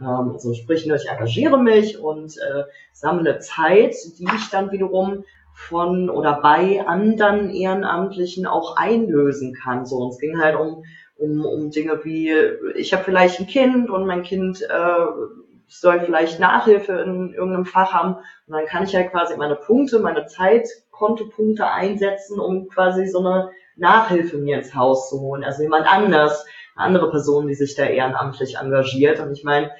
[0.00, 6.08] Ähm, also sprich, ich engagiere mich und äh, sammle Zeit, die ich dann wiederum von
[6.08, 9.84] oder bei anderen Ehrenamtlichen auch einlösen kann.
[9.84, 10.84] So, und es ging halt um
[11.20, 12.34] um, um Dinge wie,
[12.74, 15.06] ich habe vielleicht ein Kind und mein Kind äh,
[15.78, 18.16] soll vielleicht Nachhilfe in irgendeinem Fach haben
[18.46, 23.50] und dann kann ich ja quasi meine Punkte, meine Zeitkontopunkte einsetzen, um quasi so eine
[23.76, 25.44] Nachhilfe mir ins Haus zu holen.
[25.44, 26.44] Also jemand anders,
[26.74, 29.20] eine andere Person, die sich da ehrenamtlich engagiert.
[29.20, 29.70] Und ich meine,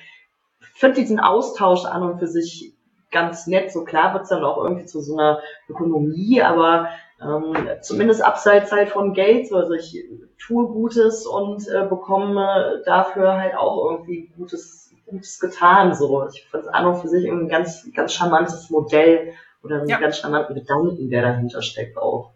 [0.60, 2.74] ich finde diesen Austausch an und für sich
[3.10, 3.72] ganz nett.
[3.72, 6.88] So klar wird's dann auch irgendwie zu so einer Ökonomie, aber
[7.22, 9.52] ähm, zumindest abseits halt von Geld.
[9.52, 10.02] Also ich
[10.38, 14.79] tue Gutes und äh, bekomme dafür halt auch irgendwie Gutes,
[15.10, 15.94] Gutes getan.
[15.94, 19.88] So, ich finde es an und für sich ein ganz, ganz charmantes Modell oder einen
[19.88, 19.98] ja.
[19.98, 22.32] ganz charmanten Gedanken, der dahinter steckt auch.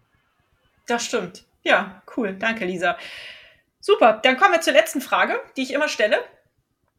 [0.87, 1.45] Das stimmt.
[1.63, 2.35] Ja, cool.
[2.37, 2.97] Danke, Lisa.
[3.79, 4.19] Super.
[4.23, 6.17] Dann kommen wir zur letzten Frage, die ich immer stelle.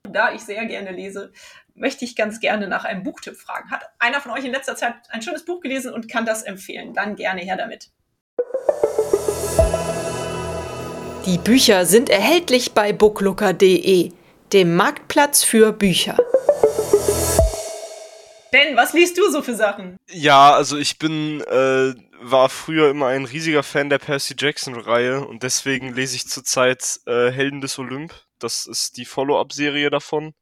[0.03, 1.33] Da ich sehr gerne lese,
[1.75, 3.71] möchte ich ganz gerne nach einem Buchtipp fragen.
[3.71, 6.95] Hat einer von euch in letzter Zeit ein schönes Buch gelesen und kann das empfehlen?
[6.95, 7.91] Dann gerne her damit.
[11.27, 14.13] Die Bücher sind erhältlich bei booklooker.de,
[14.53, 16.17] dem Marktplatz für Bücher.
[18.53, 19.97] Ben, was liest du so für Sachen?
[20.09, 25.43] Ja, also ich bin, äh, war früher immer ein riesiger Fan der Percy Jackson-Reihe und
[25.43, 28.15] deswegen lese ich zurzeit äh, Helden des Olymp.
[28.39, 30.35] Das ist die Follow-up-Serie davon.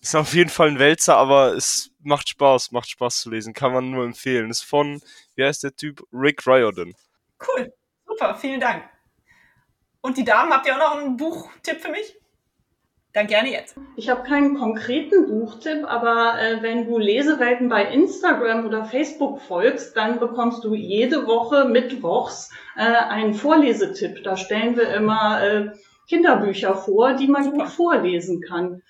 [0.00, 3.54] Ist auf jeden Fall ein Wälzer, aber es macht Spaß, macht Spaß zu lesen.
[3.54, 4.50] Kann man nur empfehlen.
[4.50, 5.00] Ist von,
[5.34, 6.02] wie heißt der Typ?
[6.12, 6.94] Rick Riordan.
[7.40, 7.72] Cool,
[8.06, 8.84] super, vielen Dank.
[10.02, 12.14] Und die Damen, habt ihr auch noch einen Buchtipp für mich?
[13.14, 13.76] Dann gerne jetzt.
[13.94, 19.96] Ich habe keinen konkreten Buchtipp, aber äh, wenn du Lesewelten bei Instagram oder Facebook folgst,
[19.96, 24.24] dann bekommst du jede Woche mittwochs äh, einen Vorlesetipp.
[24.24, 25.70] Da stellen wir immer äh,
[26.08, 28.82] Kinderbücher vor, die man gut vorlesen kann.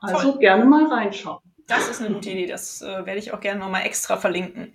[0.00, 0.40] Also Toll.
[0.40, 1.42] gerne mal reinschauen.
[1.66, 2.46] Das ist eine gute Idee.
[2.46, 4.74] Das äh, werde ich auch gerne nochmal extra verlinken.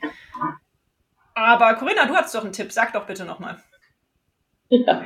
[1.33, 2.71] Aber Corinna, du hast doch einen Tipp.
[2.71, 3.57] Sag doch bitte nochmal.
[4.69, 5.05] Ja.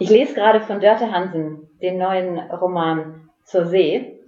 [0.00, 4.18] Ich lese gerade von Dörte Hansen den neuen Roman Zur See.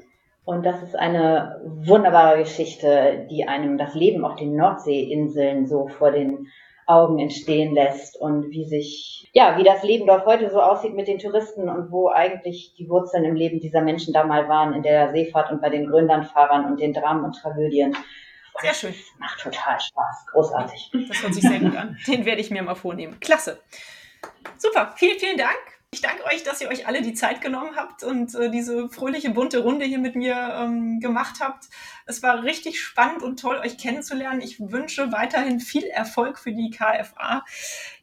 [0.44, 6.10] Und das ist eine wunderbare Geschichte, die einem das Leben auf den Nordseeinseln so vor
[6.10, 6.48] den
[6.86, 11.08] Augen entstehen lässt und wie sich, ja, wie das Leben dort heute so aussieht mit
[11.08, 14.82] den Touristen und wo eigentlich die Wurzeln im Leben dieser Menschen da mal waren, in
[14.82, 17.96] der Seefahrt und bei den Grönlandfahrern und den Dramen und Tragödien.
[18.60, 18.94] Sehr schön.
[19.18, 20.26] Macht total Spaß.
[20.32, 20.90] Großartig.
[21.08, 21.96] Das hört sich sehr gut an.
[22.06, 23.16] Den werde ich mir mal vornehmen.
[23.20, 23.58] Klasse.
[24.58, 24.94] Super.
[24.96, 25.71] Vielen, vielen Dank.
[25.94, 29.28] Ich danke euch, dass ihr euch alle die Zeit genommen habt und äh, diese fröhliche,
[29.28, 31.66] bunte Runde hier mit mir ähm, gemacht habt.
[32.06, 34.40] Es war richtig spannend und toll, euch kennenzulernen.
[34.40, 37.44] Ich wünsche weiterhin viel Erfolg für die KFA.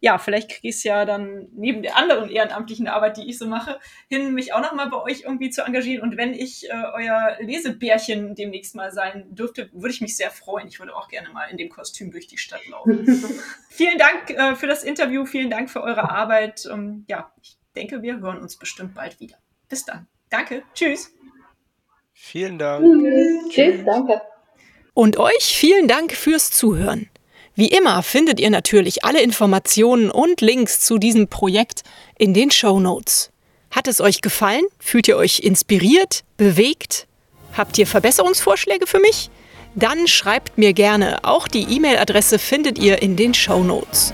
[0.02, 3.48] Ja, vielleicht kriege ich es ja dann neben der anderen ehrenamtlichen Arbeit, die ich so
[3.48, 6.04] mache, hin, mich auch nochmal bei euch irgendwie zu engagieren.
[6.04, 10.68] Und wenn ich äh, euer Lesebärchen demnächst mal sein dürfte, würde ich mich sehr freuen.
[10.68, 13.08] Ich würde auch gerne mal in dem Kostüm durch die Stadt laufen.
[13.72, 16.70] vielen Dank äh, für das Interview, vielen Dank für eure Arbeit.
[16.72, 19.38] Ähm, ja, ich denke, wir hören uns bestimmt bald wieder.
[19.70, 20.08] Bis dann.
[20.30, 20.64] Danke.
[20.74, 21.12] Tschüss.
[22.14, 22.84] Vielen Dank.
[22.84, 24.22] Tschüss, Tschüss danke.
[24.94, 27.10] Und euch vielen Dank fürs Zuhören.
[27.56, 31.84] Wie immer findet ihr natürlich alle Informationen und Links zu diesem Projekt
[32.18, 33.32] in den Show Notes.
[33.72, 34.66] Hat es euch gefallen?
[34.80, 37.08] Fühlt ihr euch inspiriert, bewegt?
[37.56, 39.30] Habt ihr Verbesserungsvorschläge für mich?
[39.76, 41.24] Dann schreibt mir gerne.
[41.24, 44.14] Auch die E-Mail-Adresse findet ihr in den Show Notes.